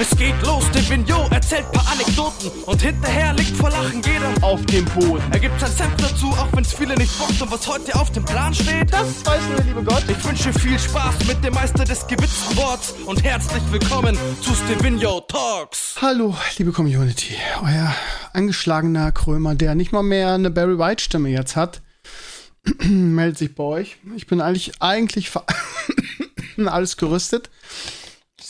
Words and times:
Es 0.00 0.16
geht 0.16 0.34
los, 0.46 0.64
der 0.70 0.88
Vignot 0.88 1.30
erzählt 1.30 1.70
paar 1.72 1.86
Anekdoten 1.92 2.48
und 2.64 2.80
hinterher 2.80 3.34
liegt 3.34 3.54
vor 3.54 3.68
Lachen 3.68 4.00
jeder 4.00 4.32
auf 4.40 4.64
dem 4.64 4.86
Boden. 4.86 5.22
Er 5.30 5.38
gibt 5.38 5.60
sein 5.60 5.70
Senf 5.70 5.94
dazu, 5.98 6.28
auch 6.28 6.48
wenn's 6.54 6.72
viele 6.72 6.94
nicht 6.94 7.18
bockt 7.18 7.42
und 7.42 7.52
was 7.52 7.68
heute 7.68 7.94
auf 7.96 8.10
dem 8.12 8.24
Plan 8.24 8.54
steht, 8.54 8.90
das 8.90 9.26
weiß 9.26 9.42
nur 9.48 9.56
der 9.56 9.64
liebe 9.66 9.84
Gott. 9.84 10.02
Ich 10.08 10.24
wünsche 10.24 10.54
viel 10.54 10.78
Spaß 10.78 11.26
mit 11.26 11.44
dem 11.44 11.52
Meister 11.52 11.84
des 11.84 12.06
gewitzten 12.06 12.56
Worts 12.56 12.94
und 13.04 13.22
herzlich 13.22 13.62
willkommen 13.70 14.16
zu 14.40 14.54
Stevino 14.54 15.20
Talks. 15.20 15.96
Hallo, 16.00 16.34
liebe 16.56 16.72
Community. 16.72 17.34
Euer 17.62 17.94
angeschlagener 18.32 19.12
Krömer, 19.12 19.54
der 19.54 19.74
nicht 19.74 19.92
mal 19.92 20.02
mehr 20.02 20.32
eine 20.32 20.50
Barry 20.50 20.78
White 20.78 21.04
Stimme 21.04 21.28
jetzt 21.28 21.56
hat, 21.56 21.82
meldet 22.84 23.36
sich 23.36 23.54
bei 23.54 23.64
euch. 23.64 23.98
Ich 24.16 24.26
bin 24.26 24.40
eigentlich, 24.40 24.80
eigentlich 24.80 25.30
alles 26.64 26.96
gerüstet. 26.96 27.50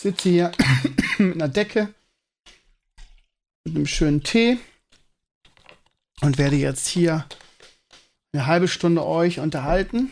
Sitze 0.01 0.31
hier 0.31 0.53
mit 1.19 1.35
einer 1.35 1.49
Decke, 1.49 1.93
mit 3.65 3.77
einem 3.77 3.87
schönen 3.87 4.23
Tee 4.23 4.57
und 6.23 6.39
werde 6.39 6.57
jetzt 6.57 6.87
hier 6.87 7.27
eine 8.33 8.47
halbe 8.47 8.67
Stunde 8.67 9.05
euch 9.05 9.41
unterhalten. 9.41 10.11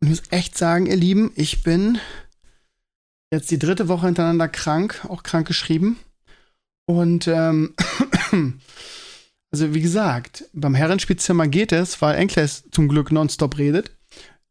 Und 0.00 0.02
ich 0.02 0.08
muss 0.10 0.22
echt 0.28 0.58
sagen, 0.58 0.84
ihr 0.84 0.96
Lieben, 0.96 1.32
ich 1.36 1.62
bin 1.62 1.98
jetzt 3.30 3.50
die 3.50 3.58
dritte 3.58 3.88
Woche 3.88 4.06
hintereinander 4.06 4.48
krank, 4.48 5.06
auch 5.08 5.22
krank 5.22 5.46
geschrieben. 5.46 5.98
Und 6.84 7.28
ähm, 7.28 7.74
also 9.50 9.72
wie 9.72 9.80
gesagt, 9.80 10.44
beim 10.52 10.74
Herrenspielzimmer 10.74 11.48
geht 11.48 11.72
es, 11.72 12.02
weil 12.02 12.16
Enkles 12.16 12.64
zum 12.72 12.88
Glück 12.88 13.10
nonstop 13.10 13.56
redet. 13.56 13.95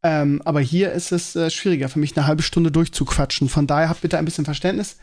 Ähm, 0.08 0.40
aber 0.44 0.60
hier 0.60 0.92
ist 0.92 1.10
es 1.10 1.34
äh, 1.34 1.50
schwieriger 1.50 1.88
für 1.88 1.98
mich, 1.98 2.16
eine 2.16 2.28
halbe 2.28 2.44
Stunde 2.44 2.70
durchzuquatschen. 2.70 3.48
Von 3.48 3.66
daher 3.66 3.88
habt 3.88 4.02
bitte 4.02 4.16
ein 4.16 4.24
bisschen 4.24 4.44
Verständnis. 4.44 4.98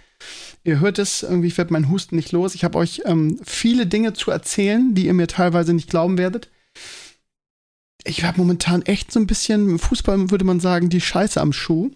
Ihr 0.63 0.79
hört 0.79 0.97
es, 0.97 1.23
irgendwie 1.23 1.55
wird 1.57 1.71
mein 1.71 1.89
Husten 1.89 2.15
nicht 2.15 2.31
los. 2.31 2.55
Ich 2.55 2.63
habe 2.63 2.77
euch 2.77 3.01
ähm, 3.03 3.37
viele 3.43 3.85
Dinge 3.85 4.13
zu 4.13 4.31
erzählen, 4.31 4.95
die 4.95 5.07
ihr 5.07 5.13
mir 5.13 5.27
teilweise 5.27 5.73
nicht 5.73 5.89
glauben 5.89 6.17
werdet. 6.17 6.49
Ich 8.05 8.23
habe 8.23 8.37
momentan 8.37 8.81
echt 8.83 9.11
so 9.11 9.19
ein 9.19 9.27
bisschen, 9.27 9.77
Fußball 9.77 10.31
würde 10.31 10.45
man 10.45 10.61
sagen, 10.61 10.89
die 10.89 11.01
Scheiße 11.01 11.41
am 11.41 11.51
Schuh. 11.51 11.91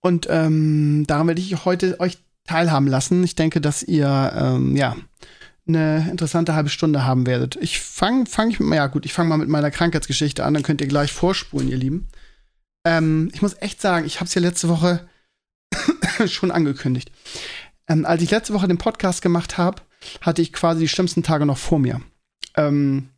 Und 0.00 0.26
ähm, 0.28 1.04
daran 1.06 1.28
werde 1.28 1.40
ich 1.40 1.64
heute 1.64 1.98
euch 2.00 2.18
teilhaben 2.44 2.86
lassen. 2.86 3.24
Ich 3.24 3.34
denke, 3.34 3.62
dass 3.62 3.82
ihr, 3.82 4.34
ähm, 4.36 4.76
ja, 4.76 4.94
eine 5.68 6.08
interessante 6.10 6.54
halbe 6.54 6.70
Stunde 6.70 7.04
haben 7.04 7.26
werdet. 7.26 7.56
Ich 7.56 7.80
fange 7.80 8.26
fang 8.26 8.50
ich 8.50 8.58
ja 8.58 8.86
gut, 8.86 9.04
ich 9.04 9.12
fange 9.12 9.28
mal 9.28 9.38
mit 9.38 9.48
meiner 9.48 9.70
Krankheitsgeschichte 9.70 10.44
an, 10.44 10.54
dann 10.54 10.62
könnt 10.62 10.80
ihr 10.80 10.86
gleich 10.86 11.12
vorspulen, 11.12 11.68
ihr 11.68 11.76
Lieben. 11.76 12.08
Ähm, 12.84 13.30
ich 13.34 13.42
muss 13.42 13.56
echt 13.60 13.80
sagen, 13.80 14.06
ich 14.06 14.16
habe 14.16 14.26
es 14.26 14.34
ja 14.34 14.40
letzte 14.40 14.68
Woche 14.68 15.06
schon 16.26 16.50
angekündigt. 16.50 17.10
Ähm, 17.88 18.04
als 18.04 18.22
ich 18.22 18.30
letzte 18.30 18.54
Woche 18.54 18.68
den 18.68 18.78
Podcast 18.78 19.22
gemacht 19.22 19.58
habe, 19.58 19.82
hatte 20.20 20.42
ich 20.42 20.52
quasi 20.52 20.80
die 20.80 20.88
schlimmsten 20.88 21.22
Tage 21.22 21.46
noch 21.46 21.58
vor 21.58 21.78
mir. 21.78 22.00
Ähm, 22.56 23.10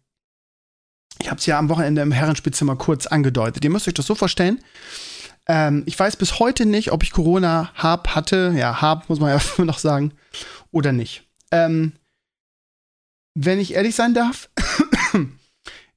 ich 1.20 1.28
habe 1.28 1.38
es 1.38 1.46
ja 1.46 1.58
am 1.58 1.68
Wochenende 1.68 2.02
im 2.02 2.12
Herrenspielzimmer 2.12 2.76
kurz 2.76 3.06
angedeutet. 3.06 3.64
Ihr 3.64 3.70
müsst 3.70 3.86
euch 3.86 3.94
das 3.94 4.06
so 4.06 4.14
vorstellen. 4.14 4.60
Ähm, 5.46 5.82
ich 5.86 5.98
weiß 5.98 6.16
bis 6.16 6.38
heute 6.38 6.66
nicht, 6.66 6.92
ob 6.92 7.02
ich 7.02 7.10
Corona 7.10 7.72
hab, 7.74 8.14
hatte, 8.14 8.54
ja, 8.56 8.80
hab, 8.80 9.08
muss 9.08 9.20
man 9.20 9.30
ja 9.30 9.40
noch 9.64 9.78
sagen, 9.78 10.12
oder 10.70 10.92
nicht. 10.92 11.24
Ähm, 11.50 11.92
wenn 13.34 13.60
ich 13.60 13.74
ehrlich 13.74 13.94
sein 13.94 14.14
darf, 14.14 14.50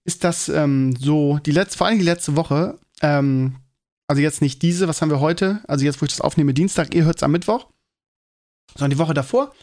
ist 0.06 0.24
das 0.24 0.50
ähm, 0.50 0.96
so, 0.96 1.40
die 1.40 1.52
letzte, 1.52 1.78
vor 1.78 1.88
allem 1.88 2.00
die 2.00 2.06
letzte 2.06 2.36
Woche, 2.36 2.80
ähm, 3.02 3.58
also 4.08 4.22
jetzt 4.22 4.42
nicht 4.42 4.62
diese, 4.62 4.88
was 4.88 5.02
haben 5.02 5.10
wir 5.10 5.20
heute, 5.20 5.62
also 5.68 5.86
jetzt, 5.86 6.02
wo 6.02 6.06
ich 6.06 6.12
das 6.12 6.22
aufnehme, 6.22 6.54
Dienstag, 6.54 6.94
ihr 6.94 7.06
hört 7.06 7.18
es 7.18 7.24
am 7.24 7.32
Mittwoch, 7.32 7.70
sondern 8.76 8.92
die 8.92 9.00
Woche 9.00 9.14
davor, 9.14 9.54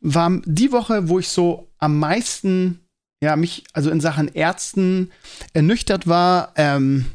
war 0.00 0.40
die 0.44 0.72
Woche, 0.72 1.08
wo 1.08 1.18
ich 1.18 1.28
so 1.28 1.70
am 1.78 1.98
meisten, 1.98 2.80
ja, 3.22 3.36
mich, 3.36 3.64
also 3.72 3.90
in 3.90 4.00
Sachen 4.00 4.28
Ärzten 4.28 5.10
ernüchtert 5.52 6.06
war, 6.06 6.52
ähm, 6.56 7.06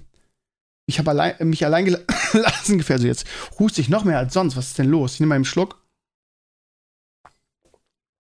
ich 0.85 0.99
habe 0.99 1.11
allein, 1.11 1.47
mich 1.47 1.63
allein 1.65 1.85
gelassen, 1.85 2.77
gefällt 2.77 2.97
also 2.97 3.07
jetzt 3.07 3.25
huste 3.57 3.81
ich 3.81 3.89
noch 3.89 4.03
mehr 4.03 4.17
als 4.17 4.33
sonst, 4.33 4.57
was 4.57 4.67
ist 4.67 4.77
denn 4.77 4.89
los? 4.89 5.13
Ich 5.13 5.19
nehme 5.19 5.29
mal 5.29 5.35
einen 5.35 5.45
Schluck. 5.45 5.81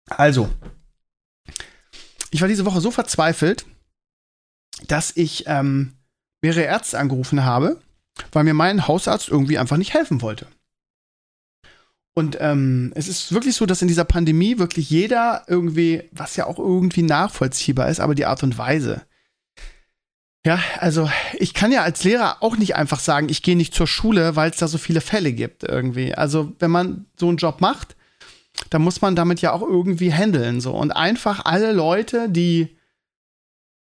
Also, 0.10 0.50
ich 2.32 2.42
war 2.42 2.48
diese 2.48 2.66
Woche 2.66 2.82
so 2.82 2.92
verzweifelt, 2.92 3.66
dass 4.88 5.16
ich 5.16 5.46
ähm, 5.48 5.94
mehrere 6.42 6.64
Ärzte 6.64 7.00
angerufen 7.00 7.44
habe, 7.44 7.82
weil 8.32 8.44
mir 8.44 8.54
mein 8.54 8.88
Hausarzt 8.88 9.30
irgendwie 9.30 9.58
einfach 9.58 9.78
nicht 9.78 9.94
helfen 9.94 10.22
wollte. 10.22 10.48
Und 12.16 12.38
ähm, 12.42 12.92
es 12.96 13.08
ist 13.08 13.32
wirklich 13.32 13.56
so, 13.56 13.66
dass 13.66 13.82
in 13.82 13.88
dieser 13.88 14.04
Pandemie 14.04 14.58
wirklich 14.58 14.90
jeder 14.90 15.44
irgendwie, 15.48 16.04
was 16.12 16.36
ja 16.36 16.48
auch 16.48 16.60
irgendwie 16.60 17.04
nachvollziehbar 17.04 17.90
ist, 17.90 18.00
aber 18.00 18.16
die 18.16 18.26
Art 18.26 18.44
und 18.44 18.58
Weise. 18.58 19.04
Ja, 20.46 20.60
also 20.78 21.10
ich 21.38 21.54
kann 21.54 21.72
ja 21.72 21.84
als 21.84 22.04
Lehrer 22.04 22.42
auch 22.42 22.58
nicht 22.58 22.76
einfach 22.76 23.00
sagen, 23.00 23.30
ich 23.30 23.42
gehe 23.42 23.58
nicht 23.58 23.74
zur 23.74 23.88
Schule, 23.88 24.36
weil 24.36 24.52
es 24.52 24.58
da 24.58 24.68
so 24.68 24.78
viele 24.78 25.02
Fälle 25.02 25.34
gibt 25.34 25.64
irgendwie. 25.64 26.16
Also 26.16 26.54
wenn 26.60 26.72
man 26.72 27.06
so 27.18 27.28
einen 27.28 27.38
Job 27.38 27.62
macht, 27.62 27.96
da 28.70 28.80
muss 28.80 29.02
man 29.02 29.16
damit 29.16 29.42
ja 29.42 29.52
auch 29.54 29.62
irgendwie 29.62 30.14
handeln. 30.14 30.62
So. 30.62 30.74
Und 30.74 30.92
einfach 30.92 31.46
alle 31.46 31.72
Leute, 31.72 32.30
die 32.30 32.78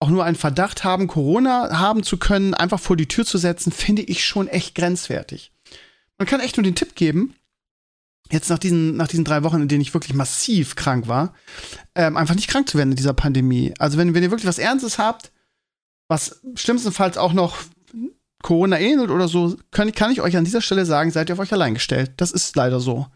auch 0.01 0.11
nur 0.11 0.25
einen 0.25 0.37
Verdacht 0.37 0.85
haben, 0.85 1.07
Corona 1.07 1.79
haben 1.79 2.03
zu 2.03 2.19
können, 2.19 2.55
einfach 2.55 2.81
vor 2.81 2.97
die 2.97 3.09
Tür 3.09 3.25
zu 3.25 3.39
setzen, 3.39 3.73
finde 3.73 4.03
ich 4.03 4.25
schon 4.25 4.49
echt 4.49 4.75
grenzwertig. 4.75 5.53
Man 6.19 6.29
kann 6.29 6.41
echt 6.41 6.57
nur 6.57 6.65
den 6.65 6.75
Tipp 6.75 6.95
geben, 6.95 7.35
jetzt 8.31 8.51
nach 8.51 8.59
diesen, 8.59 8.97
nach 8.97 9.09
diesen 9.09 9.25
drei 9.25 9.43
Wochen, 9.43 9.63
in 9.63 9.69
denen 9.69 9.81
ich 9.81 9.95
wirklich 9.95 10.15
massiv 10.15 10.77
krank 10.77 11.09
war, 11.09 11.35
ähm, 11.95 12.17
einfach 12.17 12.35
nicht 12.35 12.49
krank 12.49 12.69
zu 12.69 12.77
werden 12.77 12.91
in 12.91 12.97
dieser 12.97 13.15
Pandemie. 13.15 13.73
Also 13.79 13.97
wenn, 13.99 14.15
wenn 14.15 14.23
ihr 14.23 14.31
wirklich 14.31 14.47
was 14.47 14.59
Ernstes 14.59 14.99
habt, 14.99 15.33
was 16.09 16.41
schlimmstenfalls 16.55 17.17
auch 17.17 17.33
noch 17.33 17.57
Corona 18.43 18.79
ähnelt 18.79 19.11
oder 19.11 19.27
so, 19.27 19.57
kann, 19.71 19.91
kann 19.93 20.13
ich 20.13 20.21
euch 20.21 20.37
an 20.37 20.45
dieser 20.45 20.61
Stelle 20.61 20.85
sagen, 20.85 21.11
seid 21.11 21.31
ihr 21.31 21.35
auf 21.35 21.39
euch 21.39 21.53
allein 21.53 21.75
gestellt. 21.75 22.13
Das 22.19 22.31
ist 22.31 22.55
leider 22.57 22.79
so. 22.79 23.07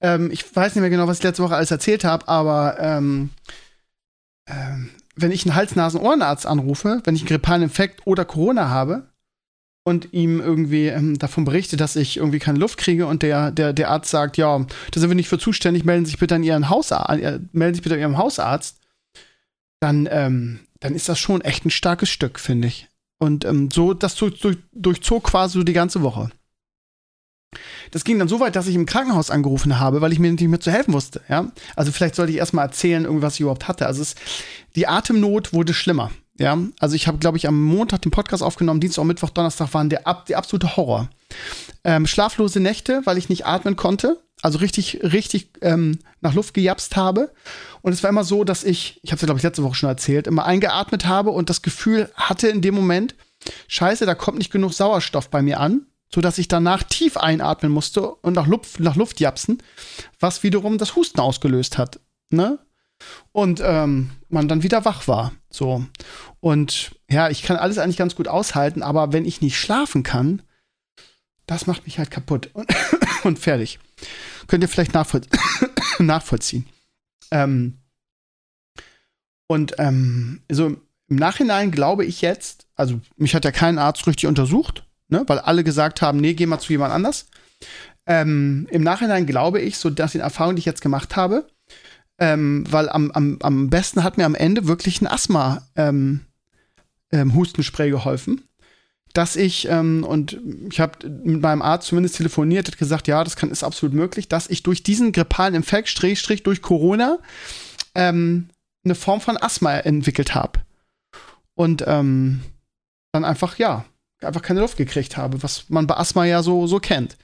Ähm, 0.00 0.30
ich 0.30 0.44
weiß 0.54 0.74
nicht 0.74 0.82
mehr 0.82 0.90
genau, 0.90 1.06
was 1.06 1.18
ich 1.18 1.24
letzte 1.24 1.42
Woche 1.42 1.56
alles 1.56 1.70
erzählt 1.70 2.04
habe, 2.04 2.28
aber 2.28 2.78
ähm, 2.78 3.30
ähm, 4.46 4.90
wenn 5.16 5.32
ich 5.32 5.44
einen 5.44 5.54
Hals-Nasen-Ohrenarzt 5.54 6.46
anrufe, 6.46 7.00
wenn 7.04 7.16
ich 7.16 7.22
einen 7.22 7.28
grippalen 7.28 7.62
Infekt 7.62 8.06
oder 8.06 8.24
Corona 8.24 8.68
habe 8.68 9.08
und 9.84 10.12
ihm 10.12 10.40
irgendwie 10.40 10.86
ähm, 10.86 11.18
davon 11.18 11.44
berichte, 11.44 11.76
dass 11.76 11.96
ich 11.96 12.18
irgendwie 12.18 12.38
keine 12.38 12.58
Luft 12.58 12.78
kriege 12.78 13.06
und 13.06 13.22
der, 13.22 13.50
der, 13.50 13.72
der 13.72 13.90
Arzt 13.90 14.10
sagt, 14.10 14.36
ja, 14.36 14.58
da 14.58 15.00
sind 15.00 15.10
wir 15.10 15.16
nicht 15.16 15.28
für 15.28 15.38
zuständig, 15.38 15.84
melden 15.84 16.04
Sie 16.04 16.10
sich 16.10 16.20
bitte 16.20 16.36
an 16.36 16.44
Ihren 16.44 16.68
Hausarzt, 16.68 17.22
äh, 17.22 17.40
melden 17.52 17.74
sich 17.74 17.82
bitte 17.82 17.96
an 17.96 18.00
Ihrem 18.00 18.18
Hausarzt, 18.18 18.78
dann, 19.80 20.08
ähm, 20.10 20.60
dann 20.80 20.94
ist 20.94 21.08
das 21.08 21.18
schon 21.18 21.40
echt 21.40 21.64
ein 21.64 21.70
starkes 21.70 22.08
Stück, 22.08 22.38
finde 22.38 22.68
ich. 22.68 22.88
Und 23.18 23.44
ähm, 23.44 23.70
so, 23.70 23.94
das 23.94 24.14
durch, 24.14 24.38
durch, 24.40 24.58
durchzog 24.72 25.24
quasi 25.24 25.58
so 25.58 25.64
die 25.64 25.72
ganze 25.72 26.02
Woche. 26.02 26.30
Das 27.90 28.04
ging 28.04 28.18
dann 28.18 28.28
so 28.28 28.40
weit, 28.40 28.56
dass 28.56 28.66
ich 28.66 28.74
im 28.74 28.86
Krankenhaus 28.86 29.30
angerufen 29.30 29.78
habe, 29.78 30.00
weil 30.00 30.12
ich 30.12 30.18
mir 30.18 30.30
nicht 30.30 30.42
mehr 30.42 30.60
zu 30.60 30.70
helfen 30.70 30.92
wusste. 30.92 31.22
Ja? 31.28 31.50
Also 31.76 31.92
vielleicht 31.92 32.14
sollte 32.14 32.32
ich 32.32 32.38
erstmal 32.38 32.66
erzählen, 32.66 33.06
was 33.22 33.34
ich 33.34 33.40
überhaupt 33.40 33.68
hatte. 33.68 33.86
Also 33.86 34.02
es, 34.02 34.14
die 34.76 34.86
Atemnot 34.86 35.52
wurde 35.52 35.74
schlimmer. 35.74 36.10
Ja, 36.40 36.56
also 36.78 36.94
ich 36.94 37.08
habe, 37.08 37.18
glaube 37.18 37.36
ich, 37.36 37.48
am 37.48 37.60
Montag 37.60 38.02
den 38.02 38.12
Podcast 38.12 38.44
aufgenommen, 38.44 38.78
Dienstag, 38.78 39.02
Mittwoch, 39.02 39.30
Donnerstag 39.30 39.74
waren 39.74 39.90
der, 39.90 40.04
der 40.28 40.38
absolute 40.38 40.76
Horror. 40.76 41.10
Ähm, 41.82 42.06
schlaflose 42.06 42.60
Nächte, 42.60 43.02
weil 43.06 43.18
ich 43.18 43.28
nicht 43.28 43.44
atmen 43.44 43.74
konnte, 43.74 44.22
also 44.40 44.58
richtig, 44.58 45.00
richtig 45.02 45.50
ähm, 45.62 45.98
nach 46.20 46.34
Luft 46.34 46.54
gejapst 46.54 46.94
habe. 46.94 47.32
Und 47.82 47.92
es 47.92 48.04
war 48.04 48.10
immer 48.10 48.22
so, 48.22 48.44
dass 48.44 48.62
ich, 48.62 49.00
ich 49.02 49.10
habe 49.10 49.16
es 49.16 49.22
ja, 49.22 49.26
glaube 49.26 49.38
ich, 49.38 49.42
letzte 49.42 49.64
Woche 49.64 49.74
schon 49.74 49.88
erzählt, 49.88 50.28
immer 50.28 50.44
eingeatmet 50.44 51.06
habe 51.06 51.30
und 51.30 51.50
das 51.50 51.62
Gefühl 51.62 52.08
hatte 52.14 52.46
in 52.46 52.62
dem 52.62 52.76
Moment, 52.76 53.16
scheiße, 53.66 54.06
da 54.06 54.14
kommt 54.14 54.38
nicht 54.38 54.52
genug 54.52 54.72
Sauerstoff 54.74 55.30
bei 55.30 55.42
mir 55.42 55.58
an 55.58 55.86
so 56.12 56.20
dass 56.20 56.38
ich 56.38 56.48
danach 56.48 56.82
tief 56.82 57.16
einatmen 57.16 57.70
musste 57.70 58.14
und 58.14 58.34
nach 58.34 58.46
Luft, 58.46 58.80
nach 58.80 58.96
Luft 58.96 59.20
japsen, 59.20 59.62
was 60.20 60.42
wiederum 60.42 60.78
das 60.78 60.96
Husten 60.96 61.20
ausgelöst 61.20 61.78
hat. 61.78 62.00
Ne? 62.30 62.58
Und 63.32 63.60
ähm, 63.62 64.10
man 64.28 64.48
dann 64.48 64.62
wieder 64.62 64.84
wach 64.84 65.06
war. 65.06 65.32
So. 65.50 65.84
Und 66.40 66.92
ja, 67.08 67.30
ich 67.30 67.42
kann 67.42 67.56
alles 67.56 67.78
eigentlich 67.78 67.96
ganz 67.96 68.16
gut 68.16 68.28
aushalten, 68.28 68.82
aber 68.82 69.12
wenn 69.12 69.24
ich 69.24 69.40
nicht 69.40 69.58
schlafen 69.58 70.02
kann, 70.02 70.42
das 71.46 71.66
macht 71.66 71.84
mich 71.86 71.98
halt 71.98 72.10
kaputt 72.10 72.50
und, 72.52 72.68
und 73.24 73.38
fertig. 73.38 73.78
Könnt 74.46 74.64
ihr 74.64 74.68
vielleicht 74.68 74.94
nachvoll 74.94 75.22
nachvollziehen. 75.98 76.66
Ähm, 77.30 77.78
und 79.46 79.74
ähm, 79.78 80.42
so 80.50 80.66
im 80.66 81.16
Nachhinein 81.16 81.70
glaube 81.70 82.04
ich 82.04 82.20
jetzt, 82.20 82.66
also 82.76 83.00
mich 83.16 83.34
hat 83.34 83.44
ja 83.44 83.50
kein 83.50 83.78
Arzt 83.78 84.06
richtig 84.06 84.26
untersucht, 84.26 84.84
ne? 85.08 85.24
weil 85.26 85.38
alle 85.38 85.64
gesagt 85.64 86.02
haben, 86.02 86.18
nee, 86.18 86.34
geh 86.34 86.46
mal 86.46 86.58
zu 86.58 86.72
jemand 86.72 86.92
anders. 86.92 87.26
Ähm, 88.06 88.66
Im 88.70 88.82
Nachhinein 88.82 89.26
glaube 89.26 89.60
ich, 89.60 89.76
so 89.76 89.90
dass 89.90 90.12
die 90.12 90.18
Erfahrung, 90.18 90.56
die 90.56 90.60
ich 90.60 90.66
jetzt 90.66 90.80
gemacht 90.80 91.16
habe, 91.16 91.46
ähm, 92.18 92.64
weil 92.68 92.88
am, 92.88 93.10
am, 93.10 93.38
am 93.42 93.70
besten 93.70 94.02
hat 94.02 94.16
mir 94.16 94.24
am 94.24 94.34
Ende 94.34 94.66
wirklich 94.66 95.00
ein 95.00 95.06
Asthma 95.06 95.68
ähm, 95.76 96.20
ähm, 97.12 97.34
Hustenspray 97.34 97.90
geholfen. 97.90 98.42
dass 99.14 99.36
ich, 99.36 99.68
ähm, 99.68 100.04
und 100.04 100.38
ich 100.70 100.80
habe 100.80 101.08
mit 101.08 101.40
meinem 101.40 101.62
Arzt 101.62 101.88
zumindest 101.88 102.16
telefoniert, 102.16 102.68
hat 102.68 102.78
gesagt, 102.78 103.08
ja, 103.08 103.24
das 103.24 103.36
kann, 103.36 103.50
ist 103.50 103.64
absolut 103.64 103.94
möglich, 103.94 104.28
dass 104.28 104.48
ich 104.48 104.62
durch 104.62 104.82
diesen 104.82 105.12
grippalen 105.12 105.54
Infekt, 105.54 105.88
Strich, 105.88 106.20
Strich, 106.20 106.42
durch 106.42 106.62
Corona, 106.62 107.18
ähm, 107.94 108.48
eine 108.84 108.94
Form 108.94 109.20
von 109.20 109.36
Asthma 109.36 109.78
entwickelt 109.78 110.34
habe. 110.34 110.60
Und 111.54 111.80
dann 111.80 112.40
einfach, 113.12 113.58
ja, 113.58 113.84
einfach 114.20 114.42
keine 114.42 114.60
Luft 114.60 114.76
gekriegt 114.76 115.16
habe, 115.16 115.42
was 115.42 115.64
man 115.68 115.86
bei 115.86 115.96
Asthma 115.96 116.24
ja 116.24 116.42
so, 116.42 116.66
so 116.66 116.80
kennt. 116.80 117.16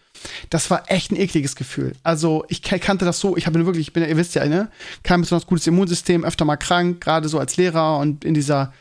Das 0.50 0.70
war 0.70 0.90
echt 0.90 1.10
ein 1.10 1.16
ekliges 1.16 1.56
Gefühl. 1.56 1.94
Also 2.02 2.44
ich 2.48 2.62
kannte 2.62 3.04
das 3.04 3.20
so, 3.20 3.36
ich 3.36 3.46
habe 3.46 3.64
wirklich, 3.66 3.88
ich 3.88 3.92
bin, 3.92 4.08
ihr 4.08 4.16
wisst 4.16 4.34
ja, 4.34 4.44
ne, 4.46 4.70
kein 5.02 5.20
besonders 5.20 5.46
gutes 5.46 5.66
Immunsystem, 5.66 6.24
öfter 6.24 6.44
mal 6.44 6.56
krank, 6.56 7.00
gerade 7.00 7.28
so 7.28 7.38
als 7.38 7.56
Lehrer 7.56 7.98
und 7.98 8.24
in 8.24 8.34
dieser 8.34 8.72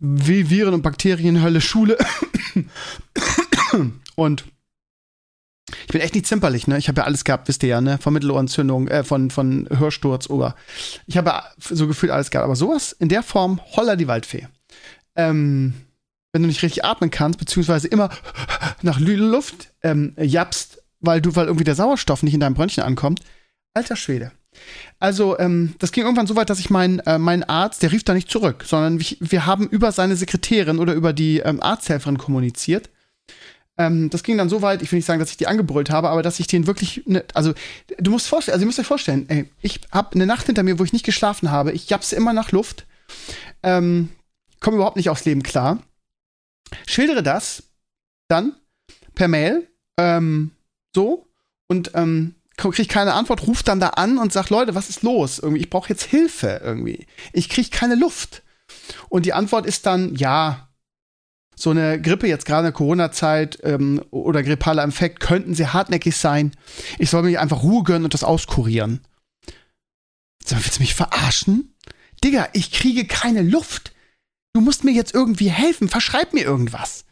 Viren- 0.00 0.74
und 0.74 0.82
Bakterienhölle 0.82 1.60
Schule. 1.60 1.96
und 4.16 4.44
ich 5.68 5.92
bin 5.92 6.00
echt 6.00 6.14
nicht 6.14 6.26
zimperlich, 6.26 6.68
ne? 6.68 6.78
Ich 6.78 6.88
habe 6.88 7.00
ja 7.00 7.06
alles 7.06 7.24
gehabt, 7.24 7.48
wisst 7.48 7.62
ihr 7.62 7.68
ja, 7.68 7.80
ne? 7.80 7.98
Von 7.98 8.12
Mittelohrentzündung, 8.12 8.86
äh, 8.86 9.02
von, 9.02 9.30
von 9.30 9.68
Hörsturz 9.70 10.30
oder. 10.30 10.54
Ich 11.06 11.16
habe 11.16 11.42
so 11.58 11.88
gefühlt 11.88 12.12
alles 12.12 12.30
gehabt. 12.30 12.44
Aber 12.44 12.54
sowas 12.54 12.92
in 12.92 13.08
der 13.08 13.24
Form, 13.24 13.60
holla 13.74 13.96
die 13.96 14.06
Waldfee. 14.06 14.46
Ähm, 15.16 15.74
wenn 16.36 16.42
du 16.42 16.48
nicht 16.48 16.62
richtig 16.62 16.84
atmen 16.84 17.10
kannst, 17.10 17.38
beziehungsweise 17.38 17.88
immer 17.88 18.10
nach 18.82 19.00
Luft 19.00 19.72
ähm, 19.82 20.14
japst, 20.20 20.82
weil 21.00 21.22
du, 21.22 21.34
weil 21.34 21.46
irgendwie 21.46 21.64
der 21.64 21.74
Sauerstoff 21.74 22.22
nicht 22.22 22.34
in 22.34 22.40
deinem 22.40 22.52
Brönnchen 22.52 22.82
ankommt. 22.82 23.20
Alter 23.72 23.96
Schwede. 23.96 24.32
Also, 24.98 25.38
ähm, 25.38 25.74
das 25.78 25.92
ging 25.92 26.04
irgendwann 26.04 26.26
so 26.26 26.36
weit, 26.36 26.50
dass 26.50 26.60
ich 26.60 26.68
meinen 26.68 26.98
äh, 27.00 27.18
mein 27.18 27.42
Arzt, 27.42 27.82
der 27.82 27.90
rief 27.90 28.04
da 28.04 28.12
nicht 28.12 28.30
zurück, 28.30 28.64
sondern 28.66 29.00
wir, 29.00 29.16
wir 29.20 29.46
haben 29.46 29.66
über 29.66 29.92
seine 29.92 30.14
Sekretärin 30.14 30.78
oder 30.78 30.92
über 30.92 31.14
die 31.14 31.38
ähm, 31.38 31.62
Arzthelferin 31.62 32.18
kommuniziert. 32.18 32.90
Ähm, 33.78 34.10
das 34.10 34.22
ging 34.22 34.36
dann 34.36 34.50
so 34.50 34.60
weit, 34.60 34.82
ich 34.82 34.92
will 34.92 34.98
nicht 34.98 35.06
sagen, 35.06 35.20
dass 35.20 35.30
ich 35.30 35.36
die 35.38 35.46
angebrüllt 35.46 35.90
habe, 35.90 36.10
aber 36.10 36.22
dass 36.22 36.40
ich 36.40 36.46
den 36.46 36.66
wirklich, 36.66 37.02
ne, 37.06 37.24
also 37.32 37.54
du 37.98 38.10
musst 38.10 38.28
vorstellen, 38.28 38.54
also 38.54 38.64
ihr 38.64 38.66
müsst 38.66 38.78
euch 38.78 38.86
vorstellen, 38.86 39.26
ey, 39.28 39.50
ich 39.62 39.80
habe 39.90 40.14
eine 40.14 40.26
Nacht 40.26 40.46
hinter 40.46 40.62
mir, 40.62 40.78
wo 40.78 40.84
ich 40.84 40.92
nicht 40.92 41.04
geschlafen 41.04 41.50
habe, 41.50 41.72
ich 41.72 41.88
japse 41.88 42.14
immer 42.16 42.32
nach 42.32 42.52
Luft, 42.52 42.86
ähm, 43.62 44.10
komme 44.60 44.76
überhaupt 44.76 44.96
nicht 44.96 45.10
aufs 45.10 45.26
Leben 45.26 45.42
klar, 45.42 45.78
schildere 46.86 47.22
das 47.22 47.64
dann 48.28 48.56
per 49.14 49.28
Mail, 49.28 49.68
ähm, 49.98 50.52
so 50.94 51.26
und 51.68 51.92
ähm, 51.94 52.34
kriege 52.56 52.86
keine 52.86 53.14
Antwort, 53.14 53.46
ruft 53.46 53.68
dann 53.68 53.80
da 53.80 53.90
an 53.90 54.18
und 54.18 54.32
sagt, 54.32 54.50
Leute, 54.50 54.74
was 54.74 54.88
ist 54.88 55.02
los? 55.02 55.38
Irgendwie, 55.38 55.62
ich 55.62 55.70
brauche 55.70 55.88
jetzt 55.88 56.04
Hilfe 56.04 56.60
irgendwie. 56.64 57.06
Ich 57.32 57.48
kriege 57.48 57.70
keine 57.70 57.94
Luft. 57.94 58.42
Und 59.08 59.26
die 59.26 59.32
Antwort 59.32 59.66
ist 59.66 59.86
dann, 59.86 60.14
ja, 60.16 60.68
so 61.54 61.70
eine 61.70 62.00
Grippe 62.00 62.26
jetzt 62.26 62.44
gerade 62.44 62.60
in 62.60 62.72
der 62.72 62.72
Corona-Zeit 62.72 63.58
ähm, 63.62 64.02
oder 64.10 64.42
grippaler 64.42 64.84
Infekt 64.84 65.20
könnten 65.20 65.54
sehr 65.54 65.72
hartnäckig 65.72 66.16
sein. 66.16 66.52
Ich 66.98 67.08
soll 67.08 67.22
mir 67.22 67.40
einfach 67.40 67.62
Ruhe 67.62 67.82
gönnen 67.82 68.04
und 68.04 68.12
das 68.12 68.24
auskurieren. 68.24 69.00
Sag 70.44 70.58
mal, 70.58 70.64
willst 70.64 70.78
du 70.78 70.82
mich 70.82 70.94
verarschen? 70.94 71.74
Digga, 72.22 72.48
ich 72.52 72.72
kriege 72.72 73.06
keine 73.06 73.42
Luft. 73.42 73.92
Du 74.56 74.62
musst 74.62 74.84
mir 74.84 74.92
jetzt 74.92 75.12
irgendwie 75.12 75.50
helfen. 75.50 75.86
Verschreib 75.86 76.32
mir 76.32 76.42
irgendwas. 76.42 77.04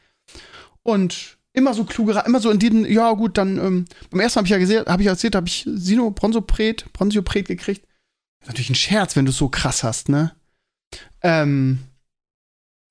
Und 0.82 1.36
immer 1.52 1.74
so 1.74 1.84
kluge, 1.84 2.22
immer 2.24 2.40
so 2.40 2.50
in 2.50 2.58
diesem, 2.58 2.86
ja 2.86 3.12
gut, 3.12 3.36
dann 3.36 3.58
ähm, 3.58 3.84
beim 4.08 4.20
ersten 4.20 4.38
Mal 4.38 4.40
habe 4.40 4.46
ich 4.46 4.52
ja 4.52 4.56
gesehen, 4.56 4.84
ich 4.98 5.06
erzählt, 5.06 5.34
habe 5.34 5.46
ich 5.46 5.68
Sino 5.70 6.10
Bronzopret, 6.10 6.90
Bronziopret 6.94 7.46
gekriegt. 7.46 7.86
Ist 8.40 8.48
natürlich 8.48 8.70
ein 8.70 8.74
Scherz, 8.74 9.14
wenn 9.14 9.26
du 9.26 9.30
es 9.30 9.36
so 9.36 9.50
krass 9.50 9.84
hast, 9.84 10.08
ne? 10.08 10.34
Ähm, 11.20 11.80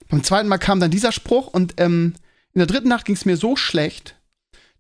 beim 0.08 0.24
zweiten 0.24 0.48
Mal 0.48 0.60
kam 0.60 0.80
dann 0.80 0.92
dieser 0.92 1.12
Spruch 1.12 1.48
und 1.48 1.74
ähm, 1.78 2.14
in 2.54 2.60
der 2.60 2.68
dritten 2.68 2.90
Nacht 2.90 3.06
ging 3.06 3.16
es 3.16 3.26
mir 3.26 3.38
so 3.38 3.56
schlecht, 3.56 4.22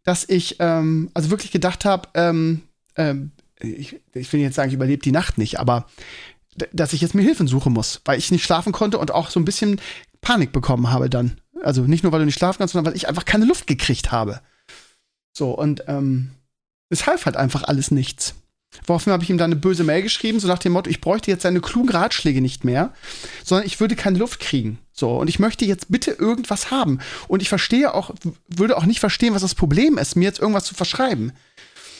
dass 0.03 0.29
ich 0.29 0.57
ähm, 0.59 1.09
also 1.15 1.31
wirklich 1.31 1.49
gedacht 1.49 1.83
habe, 1.83 2.09
ähm, 2.13 2.61
ähm, 2.95 3.31
ich, 3.59 3.99
ich 4.13 4.31
will 4.31 4.39
jetzt 4.39 4.53
sagen, 4.53 4.69
ich 4.69 4.75
überlebe 4.75 5.01
die 5.01 5.11
Nacht 5.11 5.39
nicht, 5.39 5.59
aber 5.59 5.87
dass 6.71 6.93
ich 6.93 7.01
jetzt 7.01 7.15
mir 7.15 7.21
Hilfen 7.21 7.47
suchen 7.47 7.73
muss, 7.73 8.01
weil 8.05 8.19
ich 8.19 8.31
nicht 8.31 8.43
schlafen 8.43 8.71
konnte 8.71 8.97
und 8.97 9.11
auch 9.11 9.29
so 9.29 9.39
ein 9.39 9.45
bisschen 9.45 9.79
Panik 10.21 10.51
bekommen 10.51 10.91
habe 10.91 11.09
dann. 11.09 11.39
Also 11.61 11.83
nicht 11.83 12.03
nur, 12.03 12.11
weil 12.11 12.19
du 12.19 12.25
nicht 12.25 12.37
schlafen 12.37 12.59
kannst, 12.59 12.73
sondern 12.73 12.91
weil 12.91 12.97
ich 12.97 13.07
einfach 13.07 13.25
keine 13.25 13.45
Luft 13.45 13.67
gekriegt 13.67 14.11
habe. 14.11 14.41
So, 15.31 15.51
und 15.51 15.83
ähm, 15.87 16.31
es 16.89 17.07
half 17.07 17.25
halt 17.25 17.37
einfach 17.37 17.63
alles 17.63 17.91
nichts. 17.91 18.35
Woraufhin 18.85 19.13
habe 19.13 19.23
ich 19.23 19.29
ihm 19.29 19.37
dann 19.37 19.51
eine 19.51 19.59
böse 19.59 19.83
Mail 19.83 20.01
geschrieben, 20.01 20.39
so 20.39 20.47
nach 20.47 20.59
dem 20.59 20.73
Motto, 20.73 20.89
ich 20.89 21.01
bräuchte 21.01 21.29
jetzt 21.29 21.43
seine 21.43 21.61
klugen 21.61 21.89
Ratschläge 21.89 22.41
nicht 22.41 22.63
mehr, 22.63 22.93
sondern 23.43 23.67
ich 23.67 23.79
würde 23.79 23.95
keine 23.95 24.17
Luft 24.17 24.39
kriegen. 24.39 24.79
So, 24.91 25.17
und 25.17 25.27
ich 25.27 25.39
möchte 25.39 25.65
jetzt 25.65 25.91
bitte 25.91 26.11
irgendwas 26.11 26.71
haben. 26.71 26.99
Und 27.27 27.41
ich 27.41 27.49
verstehe 27.49 27.93
auch, 27.93 28.11
würde 28.47 28.77
auch 28.77 28.85
nicht 28.85 28.99
verstehen, 28.99 29.33
was 29.33 29.41
das 29.41 29.55
Problem 29.55 29.97
ist, 29.97 30.15
mir 30.15 30.25
jetzt 30.25 30.39
irgendwas 30.39 30.65
zu 30.65 30.75
verschreiben. 30.75 31.33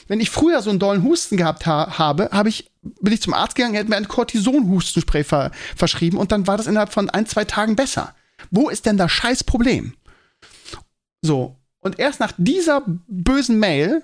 Wenn 0.08 0.20
ich 0.20 0.30
früher 0.30 0.62
so 0.62 0.70
einen 0.70 0.80
dollen 0.80 1.04
Husten 1.04 1.38
gehabt 1.38 1.66
ha 1.66 1.98
habe, 1.98 2.30
habe 2.32 2.50
ich, 2.50 2.72
bin 2.82 3.14
ich 3.14 3.22
zum 3.22 3.34
Arzt 3.34 3.56
gegangen, 3.56 3.78
hat 3.78 3.90
mir 3.90 3.96
ein 3.96 4.08
Cortison-Hustenspray 4.08 5.24
ver 5.24 5.52
verschrieben 5.76 6.18
und 6.18 6.32
dann 6.32 6.48
war 6.48 6.58
das 6.58 6.68
innerhalb 6.68 6.92
von 6.92 7.10
ein, 7.10 7.26
zwei 7.26 7.46
Tagen 7.46 7.76
besser. 7.76 8.16
Wo 8.52 8.70
ist 8.70 8.86
denn 8.86 8.98
das 8.98 9.12
scheiß 9.12 9.44
Problem? 9.44 9.94
So. 11.22 11.58
Und 11.80 12.00
erst 12.00 12.20
nach 12.20 12.34
dieser 12.38 12.84
bösen 13.08 13.60
Mail 13.60 14.04